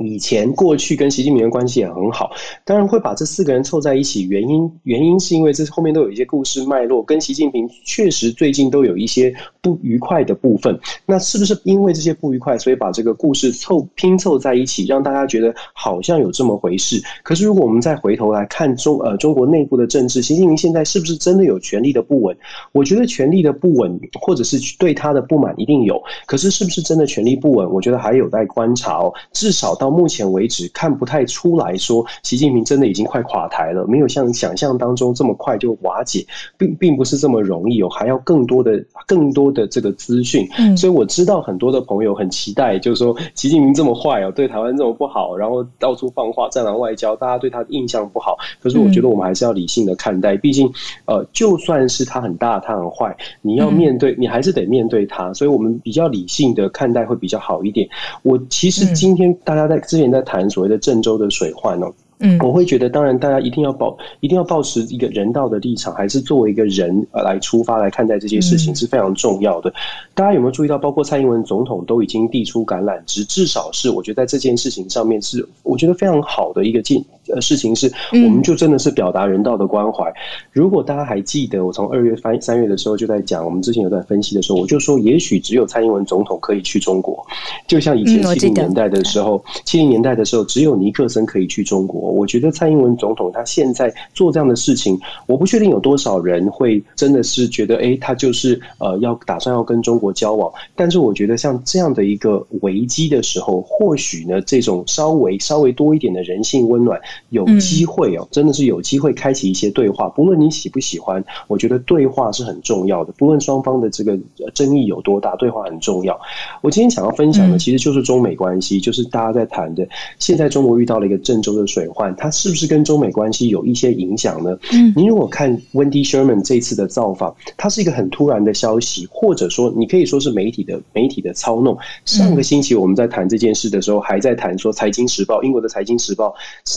[0.00, 2.30] 以前过去跟习近平的关系也很好，
[2.64, 10.78] 当然会把这四个人凑在一起，原因原因是因为这后面都有一些故事脉络，跟习近平确实最近都有一些不愉快的部分。
[11.04, 17.02] 那是不是因为这些不愉快，所以把这个故事凑拼凑在一起，让大家觉得好像有这么回事？
[17.24, 22.36] 可是如果我们再回头来看中呃中国内部的政治，习近平现在是不是真的有权力的不稳？
[22.70, 27.68] 我觉得权力的不稳，或者是对他的不满一定有，可是是不是真的权力不稳？
[27.72, 29.12] 我觉得还有待观察哦。
[29.32, 29.87] 至少到。
[29.88, 36.26] 到目前为止，看不太出来说习近平真的已经快垮台了，没有像想象当中这么快就瓦解，
[36.58, 40.46] 并并不是这么容易哦，还要更多的、更多的这个资讯。
[40.58, 48.36] 嗯，所以我知道很多的朋友很期待，就是说习近平这么坏哦，对台湾这么不好，然后到处放话、战狼外交，大家对他的印象不好。
[48.60, 50.70] 可是我觉得我们还是要理性的看待，毕竟
[51.06, 55.32] 呃，就算是他很大、他很坏，你要面对，你还是得面对他。
[55.32, 57.88] 所以我们比较理性的看待会比较好一点。
[58.22, 59.77] 我其实今天大家在。
[59.80, 69.72] 之前在谈所谓的郑州的水患哦，嗯，我会觉得，当然，大家一定要保，一定要保持一个人道的立场，还是作为一个人来出发来看待这些事情是非常重要的。
[70.14, 80.12] 大家有没有注意到，包括蔡英文总统都已经递出橄榄枝，至少是我觉得在这件事情上面是我觉得非常好的一个进呃事情，是我们就真的是表达人道的关怀。
[80.52, 87.24] 如果大家还记得，我从二月三三月的时候就在讲，我们之前有在分析的时候，我就说，也许只有蔡英文总统可以去中国，
[87.66, 92.10] 就像以前七零年代的时候，七零年代的时候，只有尼克森可以去中国。
[92.10, 100.52] 我觉得蔡英文总统他现在做这样的事情，我不确定有多少人会真的是觉得，哎，他就是呃要打算要跟中国交往。
[100.74, 110.08] 但是我觉得像这样的一个危机的时候，或许呢，这种稍微稍微多一点的人性温暖，有机会哦，真的是有机会开启一些对话。
[110.08, 113.12] 不论你喜不喜欢，我觉得对话是很重要的。
[113.16, 114.18] 不论双方的这个
[114.54, 116.18] 争议有多大，对话很重要。
[116.62, 119.86] 我今天想要分享的其实就是中美关系，就是大家在谈的。
[120.18, 122.08] 现在中国遇到了一个郑州的水患。
[122.16, 124.58] 它是不是跟中美关系有一些影响呢？
[124.72, 131.78] 嗯，您如果看 Wendy Sherman 这次的造访，它是一个很突然的消息，或者说你可以说是媒体的媒体的操弄。
[132.04, 136.34] 上个星期我们在谈这件事的时候，还在谈说《财经时报》英国的《财经时报》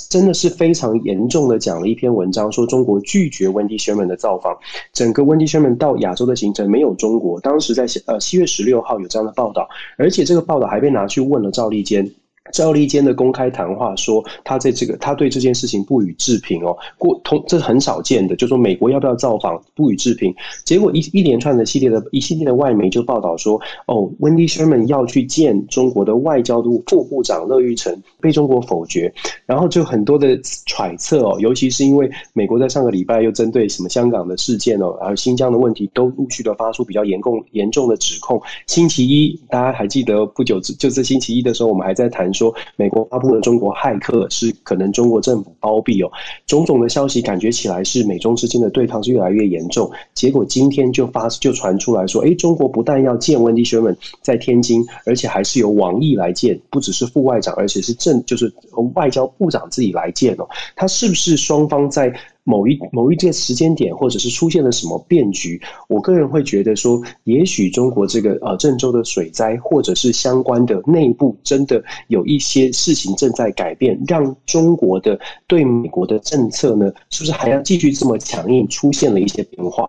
[0.09, 4.57] 真的是非常严重的讲了一篇文章，说中国拒绝 Wendy Sherman 的造访，
[4.93, 7.39] 整个 Wendy Sherman 到亚洲的行程没有中国。
[7.41, 9.67] 当时在呃七月十六号有这样的报道，
[9.97, 12.11] 而且这个报道还被拿去问了赵立坚。
[12.51, 20.33] 赵立坚的公开谈话说，他在这个他对这件事情不予置评哦，过通这是很少见的，就说美国要不要造访不予置评。
[20.65, 29.13] 结果一一连串的系列的一系列的外媒就报道说，哦，Wendy Sherman 要去见中国的外交部副部长乐玉成，被中国否决。
[29.45, 38.41] 然后就很多的揣测哦，尤其是因为美国在上个礼拜又针对什么香港的事件哦，而新疆的问题都陆续的发出比较严重严重的指控。
[38.65, 42.31] 星期一大家还记得不久就是星期一的时候，我们还在谈。
[42.41, 46.11] 说美国发布的中国骇客是可能中国政府包庇哦，
[46.47, 49.91] 种种的消息感觉起来是美中之间的对抗是越来越严重。
[50.15, 58.51] 结果今天就发就传出来说，哎，中国不但要见温迪学们在天津，而且还是由王毅来见，不只是副外长，而且是正就是
[58.95, 60.49] 外交部长自己来见哦。
[60.75, 62.11] 他是不是双方在？
[62.43, 79.87] 某一某一个时间点，或者是出现了什么变局，我个人会觉得说，也许中国这个呃郑州的水灾，或者是相关的内部真的有一些事情正在改变，让中国的对美国的政策呢，是不是还要继续这么强硬，出现了一些变化？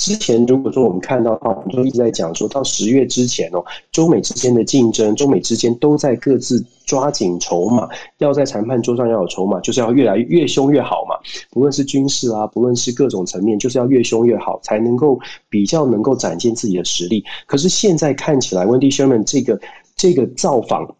[0.00, 7.86] 之前如果说我们看到的话，我们就一直在讲说到十月之前哦，中美之间的竞争，中美之间都在各自抓紧筹码，
[8.16, 11.14] 要在谈判桌上要有筹码，就是要越来越越凶越好嘛。
[11.50, 15.20] 不论是军事啊，不论是各种层面，就是要越凶越好，才能够
[15.50, 17.22] 比较能够展现自己的实力。
[17.46, 19.60] 可是现在看起来，温蒂· m a n 这个
[19.96, 20.96] 这个造访。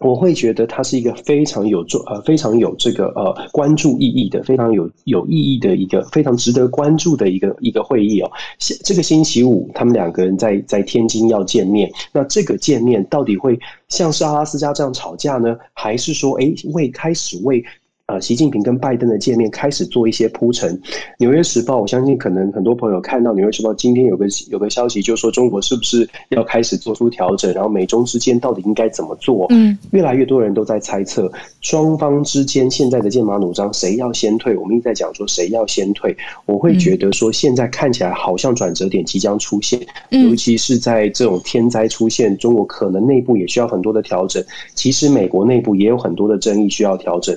[0.00, 8.30] 我会觉得它是一个非常有重呃非常有这个呃关注意义的非常有有意义的一个非常值得关注的一个一个会议哦。
[8.58, 17.64] 这个星期五他们两个人在在天津要见面，那这个见面到底会像是阿拉斯加这样吵架呢，还是说哎为开始为？
[18.08, 20.74] 呃，习近平跟拜登的见面开始做一些铺陈。
[21.18, 29.44] 《纽约时报》，我相信可能很多朋友看到《纽约时报》今天有个有个消息，就是说中国是不是要开始做出调整，然后美中之间到底应该怎么做？
[29.50, 31.30] 嗯，越来越多人都在猜测
[31.60, 34.56] 双方之间现在的剑拔弩张，谁要先退？
[34.56, 36.16] 我们一直在讲说谁要先退。
[36.46, 39.78] 我会觉得说现在看起来好像转折点即将出现，
[40.08, 44.42] 尤其是在这种天灾出现，中国可能内部也需要很多的调整。
[44.74, 47.36] 其实美国内部也有很多的争议需要调整。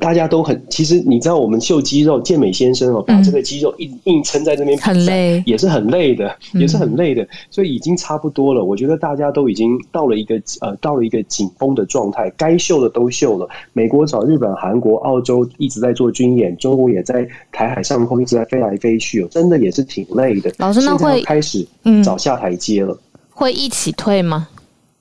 [0.00, 8.64] 大家都很，其实你知道，我们秀肌肉，健美先生哦，把这个肌肉硬硬撑在这边，很累，也是很累的，也是很累的，所以已经差不多了。
[8.64, 13.48] 我觉得大家都已经到了一个呃，到了一个紧绷的状态，该秀的都秀了。
[13.72, 20.52] 美国找日本、韩国、澳洲一直在做军演，中国也在台海上空一直在飞来飞去，哦，真的也是挺累的。
[20.58, 21.66] 老师，那会开始
[22.04, 22.96] 找下台阶了，
[23.30, 24.48] 会一起退吗？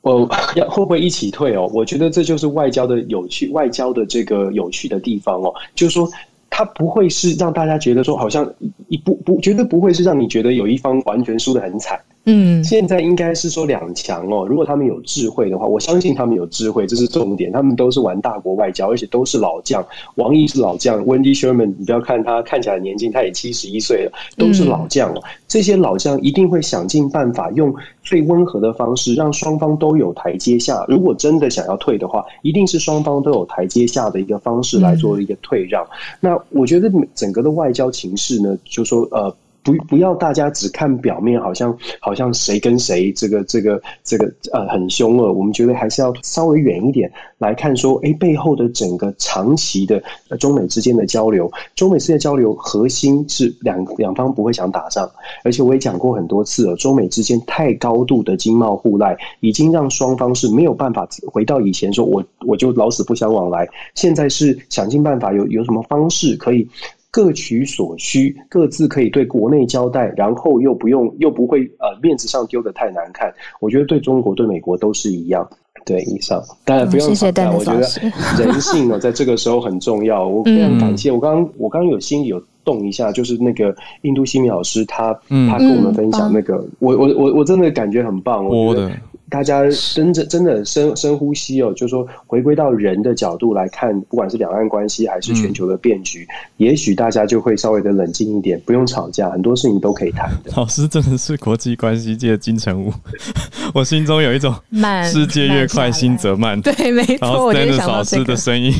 [0.03, 1.69] 哦要会不会一起退哦？
[1.73, 6.09] 我觉得这就是外交的有趣，外交的这个有趣的地方哦，就是说，
[6.49, 8.53] 它不会是让大家觉得说，好像
[8.89, 11.99] 一不不，绝对不会是让你觉得有一方完全输的很惨。
[12.25, 14.45] 嗯，现在应该是说两强哦。
[14.47, 17.51] 如果他们有智慧的话，我相信他们有智慧，这是重点。
[17.51, 19.85] 他们都是玩大国外交，而且都是老将。
[20.15, 25.21] 王毅是老将，Wendy Sherman，你不要看他看起来年轻，他也七十一岁了，都是老将哦。
[25.49, 30.85] 这些老将一定会想尽办法，用最温和的方式，让双方都有台阶下。
[30.87, 35.85] 如果真的想要退的话，一定是双方都有台阶下的一个方式来做一个退让。
[36.21, 39.35] 那我觉得整个的外交情势呢，就说呃。
[39.63, 45.31] 不不要大家只看表面，好像好像谁跟谁这个这个这个呃很凶恶。
[45.31, 50.03] 我们觉得还是要稍微远一点来看，说哎背后的整个长期的
[50.39, 55.09] 中美之间的交流，中美之间的交流核心是两两方不会想打仗，
[55.43, 63.67] 而且我也讲过很多次了，中美之间太高度的经贸互赖，已经让双方是没有办法回到以前说我我就老死不相往来。
[63.95, 66.67] 现在是想尽办法有有什么方式可以。
[67.13, 73.31] 各取所需，各自可以对国内交代，然后又不用又不会呃面子上丢的太难看。
[73.59, 75.47] 我觉得对中国对美国都是一样。
[75.85, 77.51] 对，以上当然不用吵架。
[77.51, 77.81] 我觉得
[78.43, 80.27] 人性呢，在这个时候很重要。
[80.27, 85.13] 我非常感谢，我刚刚我刚刚有心里有动一下，就是那个印度西米老师，他
[85.49, 88.43] 他跟我们分享那个，我我我我真的感觉很棒。
[88.43, 88.91] 我觉得。
[89.33, 89.63] 大家
[89.95, 96.27] 真正真的深深呼吸哦，就是说回归到人的角度来看，不管是两岸关系还是全球的变局，
[96.57, 100.51] 也许大家就会稍微的冷静一点，不用吵架，很多事情都可以谈的。
[100.55, 102.93] 老师真的是国际关系界的金城武，
[103.73, 106.61] 我心中有一种慢，世界越快，心则慢。
[106.61, 108.71] 对，没错，我就想老师的声音。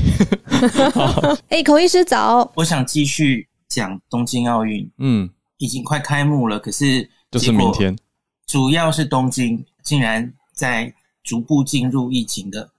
[1.50, 4.88] 哎，孔医师早，我想继续讲东京奥运。
[5.00, 5.28] 嗯，
[5.58, 7.98] 已经快开幕了，可是就是明天，
[8.46, 10.32] 主要是东京竟然。
[10.54, 10.94] 在
[11.24, 12.70] 逐步进入疫情的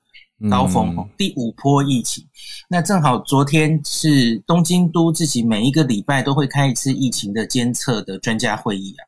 [0.50, 2.26] 高峰，第五波疫情。
[2.68, 9.02] 那正好昨天是东京都自己每一个礼拜都会开一次疫情的监测的专家会议啊。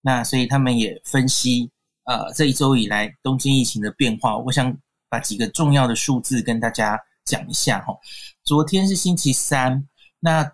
[0.00, 1.70] 那所以他们也分析，
[2.04, 4.36] 呃，这一周以来东京疫情的变化。
[4.38, 4.76] 我想
[5.08, 7.94] 把几个重要的数字跟大家讲一下哈。
[8.42, 9.86] 昨天是星期三，
[10.18, 10.50] 那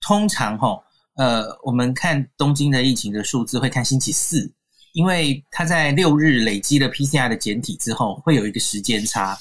[0.00, 0.78] 通常哈，
[1.16, 4.52] 呃，我们看东京的疫情的数字会看星期四。
[4.94, 9.36] 因为他在六日累积了 PCR 的检体之后，会有一个时间差，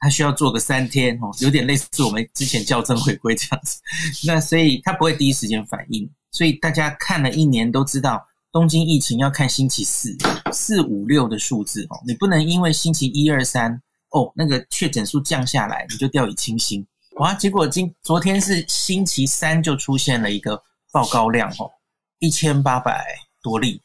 [0.00, 3.80] 他需要做个三天哦，有点类似我们之前校正回归这样子。
[4.26, 8.20] 那所以他不会第一时间反应，所以大家看了一年都知道，
[8.50, 10.16] 东京疫情要看星期四、
[10.52, 13.80] 四五六的数字哦，你不能因为星期一二三
[14.10, 16.84] 哦那个确诊数降下来，你就掉以轻心
[17.18, 17.32] 哇！
[17.34, 20.60] 结果今昨天是星期三就出现了一个
[20.90, 21.70] 报告量哦，
[22.18, 23.04] 一千八百
[23.40, 23.80] 多例。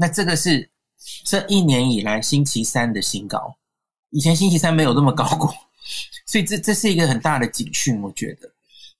[0.00, 0.70] 那这个是
[1.24, 3.56] 这一年以来星期三的新高，
[4.10, 5.52] 以前星期三没有那么高过，
[6.24, 8.48] 所以这这是一个很大的警讯，我觉得。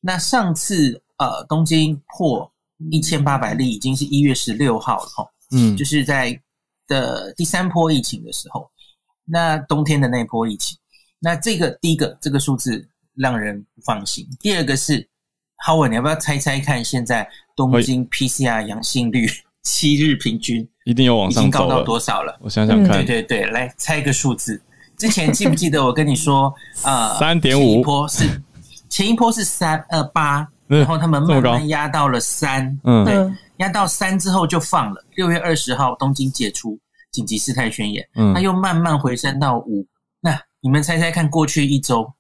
[0.01, 2.53] 那上次呃东京破
[2.91, 6.41] 一千八百例已经是一月十六号了哈，嗯，就是在
[6.89, 8.69] 的第三波疫情的时候，
[9.25, 10.77] 那冬天的那波疫情，
[11.21, 15.09] 那这个第一个这个数字让人不放心，第二个是
[15.59, 19.29] 浩文，你要不要猜猜看现在东京 PCR 阳性率？
[19.71, 22.35] 七日平均一定有往上高到多少了？
[22.41, 24.59] 我想想看，对对对，来猜一个数字。
[24.97, 26.53] 之前记不记得我跟你说，
[26.85, 28.43] 呃，三点五波是
[28.89, 33.15] 前一波是三二八，然后他们慢慢压到了三，嗯，对，
[33.59, 35.05] 压到三之后就放了。
[35.17, 36.79] 六月二十号东京解除
[37.13, 39.87] 紧急事态宣言，嗯，它又慢慢回升到五。
[40.21, 42.11] 那你们猜猜看，过去一周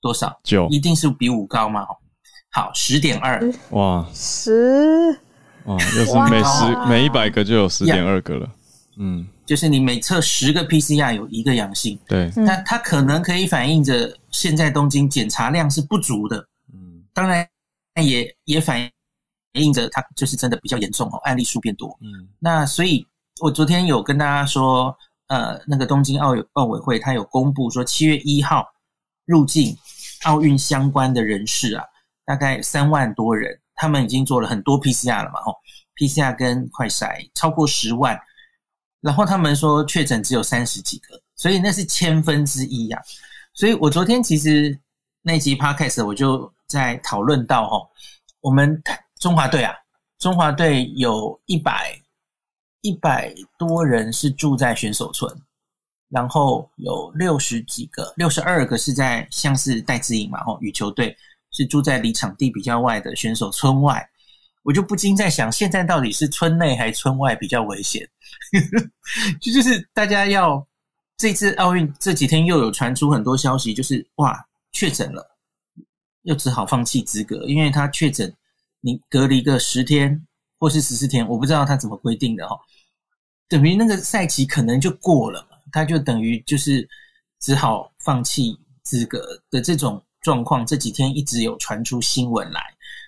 [0.00, 0.38] 多少？
[0.44, 1.84] 九，一定是比五高吗？
[2.52, 5.18] 好，十点二，哇，十。
[5.64, 8.50] 哦，又是每十每一百个就有十点二个了，
[8.96, 16.38] 嗯，就是你每测十个 PCR 有一个阳性，对，那它可能可以反映着现在东京检查量是不足的，
[16.72, 17.46] 嗯，当然
[18.02, 18.78] 也也反
[19.54, 23.06] 映着它就是真的比较严重哦，案例数变多，嗯，那所以
[23.40, 24.94] 我昨天有跟大家说，
[25.28, 28.66] 呃，那个东京奥奥委会它有公布说，七月一号
[29.24, 29.74] 入境
[30.24, 31.84] 奥运相关的人士啊，
[32.26, 33.58] 大概三万多人。
[33.74, 35.40] 他们已经做了很多 PCR 了嘛？
[35.42, 35.56] 吼
[35.96, 38.18] ，PCR 跟快筛超过十万，
[39.00, 43.02] 然后他们说确诊只有三十几个，所以那是千分之一呀。
[43.52, 44.78] 所以我昨天其实
[45.22, 47.90] 那集 Podcast 我就在讨论到，吼，
[48.40, 48.82] 我们
[49.20, 49.74] 中华队啊，
[50.18, 52.00] 中华队有一百
[52.80, 55.32] 一百多人是住在选手村，
[56.08, 61.16] 然后有六十几个，六十二个是在像是戴志颖嘛，吼，羽球队。
[61.54, 64.04] 是住在离场地比较外的选手村外，
[64.64, 68.06] 我就不禁在想，现在到底是村内还是村外比较危险？
[69.40, 70.66] 就就是大家要
[71.16, 75.24] 这次奥运这几天又有传出很多消息，就是哇确诊了，
[76.22, 78.34] 又只好放弃资格，因为他确诊，
[78.80, 80.26] 你隔离个十天
[80.58, 82.58] 或是十四天，我不知道他怎么规定的哈，
[83.48, 86.88] 等于那个赛期可能就过了，他就等于就是
[87.38, 90.02] 只好放弃资格的这种。
[90.24, 92.60] 状况这几天一直有传出新闻来，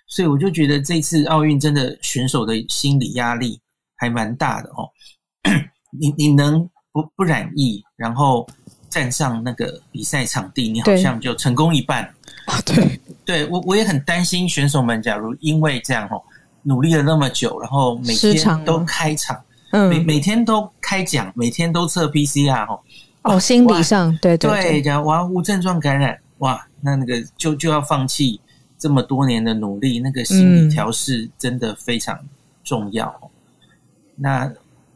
[0.06, 3.58] 所以我就觉得这次奥运真的选手的心理压力
[3.96, 4.86] 还蛮大的哦。
[5.98, 6.60] 你你能
[6.92, 8.46] 不不染疫，然后
[8.90, 12.04] 站上那个比赛场地，你好像就成功一半
[12.44, 12.60] 啊？
[12.66, 16.22] 对，对我我也很担心选手们，假如因为这样哦，
[16.62, 22.78] 努力了那么久，然后每天都开场，每每天都开讲，每天都测 PCR 哦。
[23.22, 28.40] 哦，心理上对对对，讲哇无症状感染哇，那那个就就要放弃
[28.78, 32.18] 这么多年的努力，那个心理调试真的非常
[32.62, 33.30] 重要。
[34.14, 34.52] 那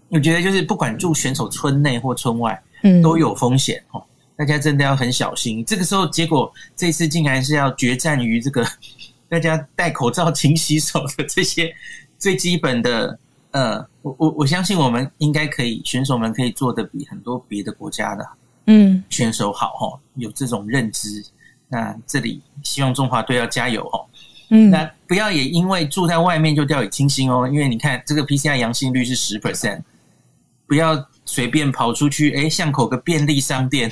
[0.09, 4.03] 我觉得就是不管住选手村内或村外，嗯，都有风险哦，
[4.37, 5.65] 大家真的要很小心。
[5.65, 8.67] 这个时候结果这次竟然是要决战于这个
[9.29, 11.75] 大家戴口罩、勤洗手的这些
[12.19, 13.19] 最基本的。
[13.53, 18.25] 呃，我我我相信我们应该可以，选手们可以做的比很多别的国家的
[18.73, 21.25] 嗯选手好哈，有这种认知。
[21.69, 24.07] 那这里希望中华队要加油哦。
[24.51, 29.83] 嗯，那不要也因为住在外面就掉以轻心哦，因为你看这个 PCR 阳性率是十 percent，
[30.67, 33.91] 不要随便跑出去，哎，巷口个便利商店，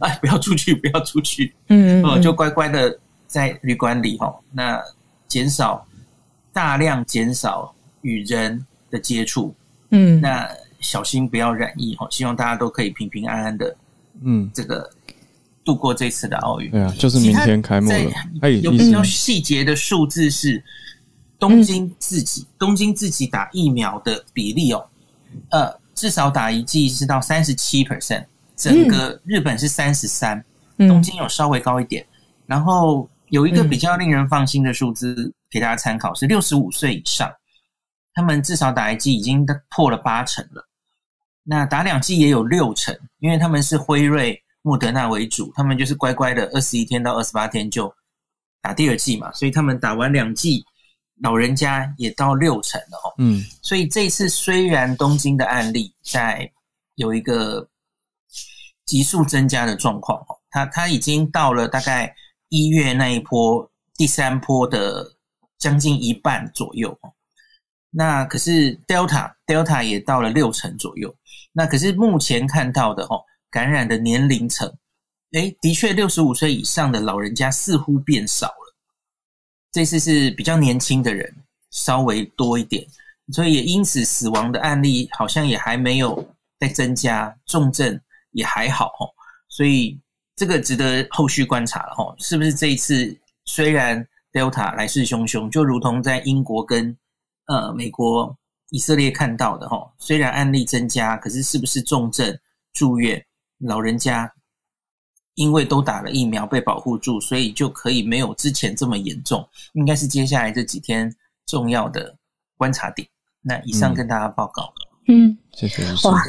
[0.00, 4.80] 哎，不要出去，不要出去，嗯，哦，就乖乖的在旅馆里哦，那
[5.28, 5.86] 减少
[6.52, 8.66] 大量减少与人。
[8.90, 9.54] 的接触，
[9.90, 10.50] 嗯，那
[10.80, 13.72] 小心不要染疫哦，希望大家都可以平平安安的，
[14.24, 14.88] 嗯，这个
[15.64, 16.70] 度过这次的奥运。
[16.70, 18.50] 对啊，就是明天开幕了。
[18.62, 20.62] 有比较细节的数字是
[21.38, 24.86] 东京自己东京自己打疫苗的比例哦，
[25.50, 28.24] 呃，至少打一剂是到三十七 percent，
[28.56, 30.44] 整个日本是三十三，
[30.76, 32.06] 东京有稍微高一点。
[32.46, 37.30] 然后有一个比较令人放心的数字给大家参考是六十五岁以上。
[38.12, 40.66] 他们至少打一剂已经破了八成了，
[41.42, 47.92] 那打两剂也有六成，因为他们是辉瑞、莫德纳为主，他们就是乖乖的二十一天到二十八天就
[48.60, 50.64] 打第二剂嘛，所以他们打完两剂，
[51.22, 53.14] 老人家也到六成了哦。
[53.18, 56.50] 嗯，所以这次虽然东京的案例在
[56.96, 57.66] 有一个
[58.84, 62.14] 急速增加的状况哦，它它已经到了大概
[62.50, 65.06] 一月那一波第三波的
[65.58, 67.10] 将近一半左右哦。
[67.90, 71.14] 那可是 Delta Delta 也到了六成左右。
[71.52, 73.16] 那可是目前看到的哈，
[73.50, 74.72] 感染的年龄层，
[75.32, 78.76] 哎，的确六十五岁以上的老人家似乎变少了。
[79.72, 81.34] 这次是比较年轻的人
[81.70, 82.86] 稍微多一点，
[83.32, 86.24] 所以也因此死亡的案例好像也还没有
[86.60, 89.06] 在增加，重症也还好哈。
[89.48, 89.98] 所以
[90.36, 96.96] 这个值得后续观察了哈，是不是这一次虽然 Delta 来势汹汹，就如同在英国跟
[97.50, 98.32] 呃，美国、
[98.68, 102.38] 以色列看到的哈，虽然案例增加，可是是不是重症
[102.72, 103.20] 住院
[103.58, 104.32] 老人家，
[105.34, 109.44] 因为都打了疫苗被保护住，所以就可以没有之前这么严重？
[109.72, 111.12] 应该是接下来这几天
[111.44, 112.16] 重要的
[112.56, 113.08] 观察点。
[113.42, 114.72] 那以上跟大家报告。
[115.08, 116.22] 嗯，谢谢哇，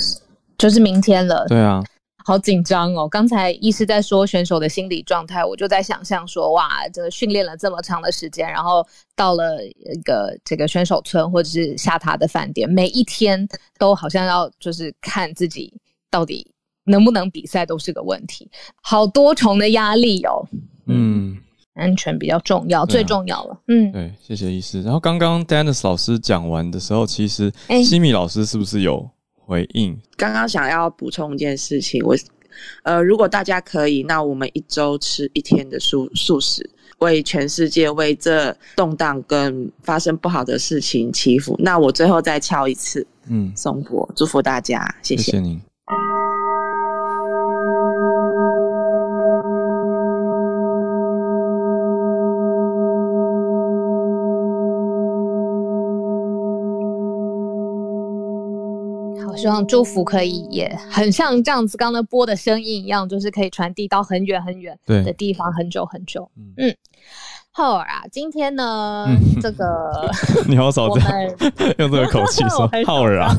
[0.57, 1.45] 就是明天了。
[1.47, 1.83] 对啊。
[2.23, 3.07] 好紧张哦！
[3.07, 13.47] 刚才医师在说选手的心理状态，我就在想象说，哇，这个训练了这么长的时间，然后到了一个这个选手村或者是下榻的饭店，每一天
[13.77, 15.73] 都好像要就是看自己
[16.09, 16.45] 到底
[16.83, 18.49] 能不能比赛，都是个问题，
[18.81, 20.47] 好多重的压力哦。
[20.87, 21.37] 嗯，
[21.73, 23.57] 安全比较重要，最重要了。
[23.67, 24.81] 嗯，对，谢谢医师。
[24.81, 27.51] 然后刚刚 Dennis 老师讲完的时候，其实
[27.83, 29.09] 西米老师是不是有？
[29.51, 32.15] 回应刚刚想要补充一件事情，我
[32.83, 41.53] 呃，如果大家可以，那我们一周吃一天的素素食，为全世界为这动荡跟发生不好的事情祈福。
[41.59, 45.61] 那我最后再敲一次，嗯，松柏，祝福大家，谢谢您。
[59.41, 66.29] 希望祝福可以也很像这样子，刚刚播的声音一样，就是可以传递到很远很远的地方，很久很久。
[66.57, 66.75] 嗯。
[67.53, 69.05] 浩尔啊，今天呢，
[69.41, 70.09] 这个
[70.47, 71.11] 你好少这样
[71.79, 73.35] 用这个口气说 浩尔啊，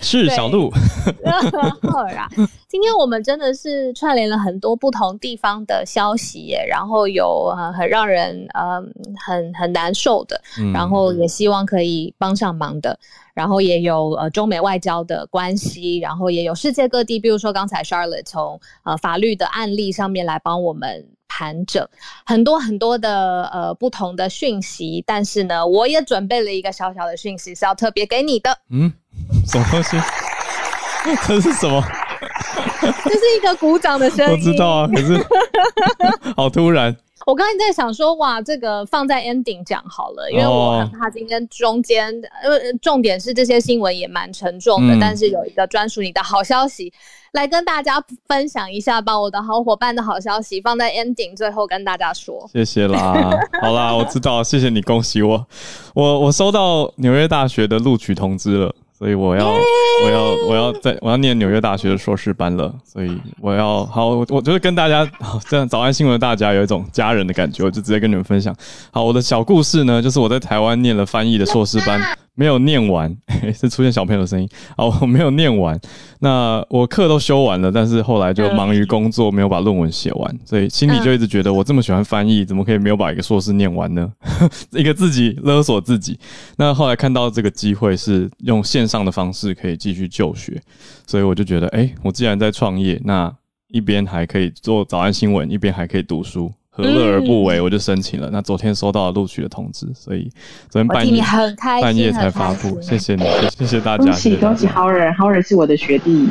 [0.00, 0.70] 是小鹿。
[1.90, 2.28] 浩尔啊，
[2.68, 8.80] 今天我们真的是串联了很多不同地方的消息，然后有很让人呃
[9.26, 10.40] 很很难受的，
[10.72, 12.96] 然后也希望可以帮上忙的，
[13.34, 21.04] 然后也有呃中美外交的关系，然后也有世界各地，比如说刚才 Charlotte 从呃法律的案例上面来帮我们。
[21.38, 21.86] 盘整
[22.26, 28.58] 很多很多的呃不同的讯息，但是呢，我也准备了一个小小的讯息是要特别给你的。
[28.70, 28.92] 嗯，
[29.46, 29.96] 什么东西？
[31.28, 31.80] 这是什么？
[33.04, 34.32] 这是一个鼓掌的声音。
[34.32, 35.24] 我知道啊，可是
[36.34, 36.96] 好突然。
[37.24, 42.12] 我刚才在想说，哇，这个放在 ending 讲好了，因为我很怕今天中间，
[42.42, 46.92] 呃，重点是这些新闻也蛮沉重的，但是有一个专属你的好消息。
[47.32, 52.48] 来跟大家分享一下吧，我的好伙伴的好消息放在 ending 最后跟大家说。
[52.52, 53.30] 谢谢啦，
[53.60, 55.46] 好啦，我知道，谢谢你，恭喜我，
[55.94, 58.74] 我我收到纽约大学的录取通知了。
[58.98, 62.74] 所以我要，我要，我要在我要念纽约大学的硕士班了。
[62.84, 65.08] 所以我要好，我我觉得跟大家
[65.48, 68.52] 这样早安新闻，大家有一种家人的感觉，我就直接跟你们分享。
[68.90, 72.00] 好，我的小故事呢，就是我在台湾念了翻译的硕士班。
[72.34, 73.12] 没有念完，
[73.52, 74.48] 是出现小朋友的声音。
[74.76, 75.76] 哦，我没有念完，
[76.20, 84.08] 那我课都修完了，但是后来就忙于工作，没有把论文写完，所以心里就一直觉得我这么喜欢翻译，怎么可以没有把一个硕士念完呢？
[84.70, 86.16] 一个自己勒索自己。
[86.56, 90.60] 那后来看到这个机会是用线上的方式可以继续就学，
[91.06, 93.30] 所以我就觉得，哎，我既然在创业，那
[93.68, 96.50] 一边还可以做早安新闻，一边还可以读书。
[96.70, 97.60] 何乐而不为？
[97.60, 98.30] 我就申请了。
[98.30, 100.30] 那昨天收到了录取的通知，所以
[100.70, 101.20] 昨天半夜
[101.82, 102.80] 半夜才发布。
[102.80, 103.24] 谢谢你，
[103.58, 104.04] 谢谢大家。
[104.04, 106.28] 恭喜恭喜，豪尔，豪尔是我的学弟。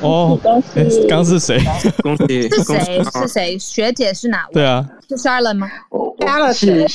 [0.00, 1.08] 哦，恭喜！
[1.08, 1.58] 刚是谁？
[2.04, 2.42] 恭喜！
[2.42, 3.02] 是谁？
[3.02, 3.58] 是谁？
[3.58, 4.54] 学姐是哪位？
[4.54, 5.68] 对啊，是 Charlotte 吗
[6.20, 6.86] ？Charlotte 是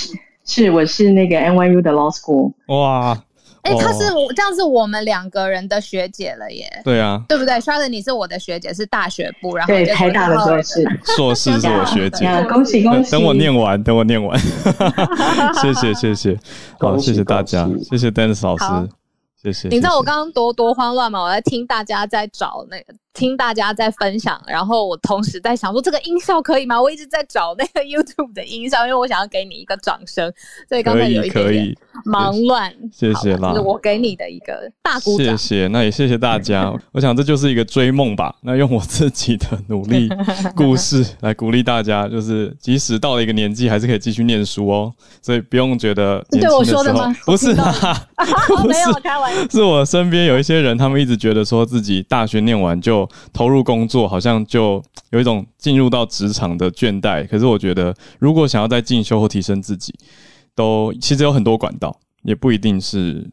[0.45, 2.53] 是，我是那个 NYU 的 Law School。
[2.67, 3.21] 哇。
[3.65, 6.69] 哎，她是我这样是我们两个人的学姐了耶。
[6.83, 12.25] 对啊，对不对 s h a r l 你是我的学姐，是大学部，然后对台大的硕士， 硕士是我学姐。
[12.47, 13.11] 恭喜恭喜！
[13.11, 14.39] 等我念完，等我念完。
[15.61, 16.37] 谢谢谢谢，
[16.79, 18.89] 好谢谢大家，谢谢 Dennis 老师，
[19.41, 19.67] 谢谢。
[19.69, 21.23] 你知道我刚刚多多慌乱吗？
[21.23, 22.93] 我在听大家在找那个。
[23.15, 26.79] 听大家在分享，然后我同时在想说这个音效可以吗？
[26.79, 30.31] 我一直在找那个 YouTube 的音效，因为我想要给你一个掌声，
[30.67, 32.71] 所以刚才有一点点忙乱。
[32.91, 35.25] 谢谢啦，是我给你的一个大鼓掌。
[35.25, 36.71] 谢谢，那也谢谢大家。
[36.91, 38.35] 我想这就是一个追梦吧。
[38.41, 40.09] 那用我自己的努力
[40.53, 44.93] 故事来鼓励大家，就是即使到了一个年纪，还是可以继续念书哦。
[45.21, 47.15] 所以不用觉得对我说的吗？
[47.25, 47.53] 不是，
[48.67, 49.47] 没有开玩笑。
[49.49, 53.04] 是我身边有一些人，他们一直觉得说自己大学念完就。
[53.33, 59.93] 投入工作好像就有一种进入到职场的倦怠，可是我觉得如果想要再进修或提升自己，
[60.53, 63.29] 都其实有很多管道，也不一定是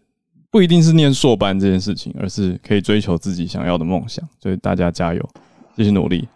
[0.50, 4.26] 不一定是念硕班这件事情，而是可以追求自己想要的梦想。
[4.42, 5.28] 所以大家加油，
[5.76, 6.28] 继续努力。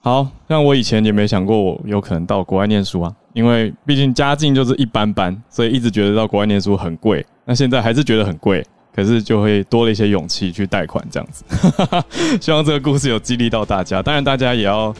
[0.00, 7.26] 好像我以前也没想过我有可能到国外念书啊，因为毕竟家境就是一般般，所以一直觉得到国外念书很贵。
[7.44, 8.64] 那现在还是觉得很贵。
[8.96, 11.44] 可是就会多了一些勇气去贷款这样子，
[12.40, 14.02] 希望这个故事有激励到大家。
[14.02, 14.92] 当然，大家也要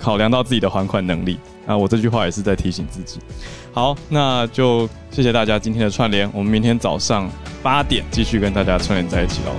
[0.00, 1.38] 考量到自己的还款能力。
[1.64, 3.20] 那我这句话也是在提醒自己。
[3.72, 6.28] 好，那就谢谢大家今天的串联。
[6.34, 7.30] 我们明天早上
[7.62, 9.52] 八点继续跟大家串联在一起喽。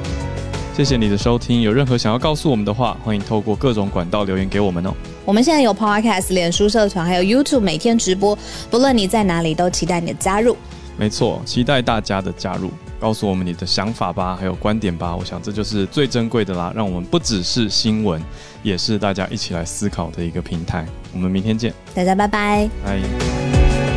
[0.76, 1.62] 谢谢你的收听。
[1.62, 4.94] 有任何想要告诉我们的话，欢迎透过各种管道留言给我们哦。
[5.26, 8.38] 我们现在有 Podcast、脸书社团，还有 YouTube 每天直播。
[8.70, 10.56] 不论你在哪里，都期待你的加入。
[10.98, 12.70] 没错，期待大家的加入。
[13.00, 15.16] 告诉我们你的想法吧，还有观点吧。
[15.16, 18.22] 我想这就是最珍贵的啦，让我们不只是新闻，
[18.64, 20.86] 也是大家一起来思考的一个平台。
[21.14, 23.97] 我们明天见，大家拜拜，拜。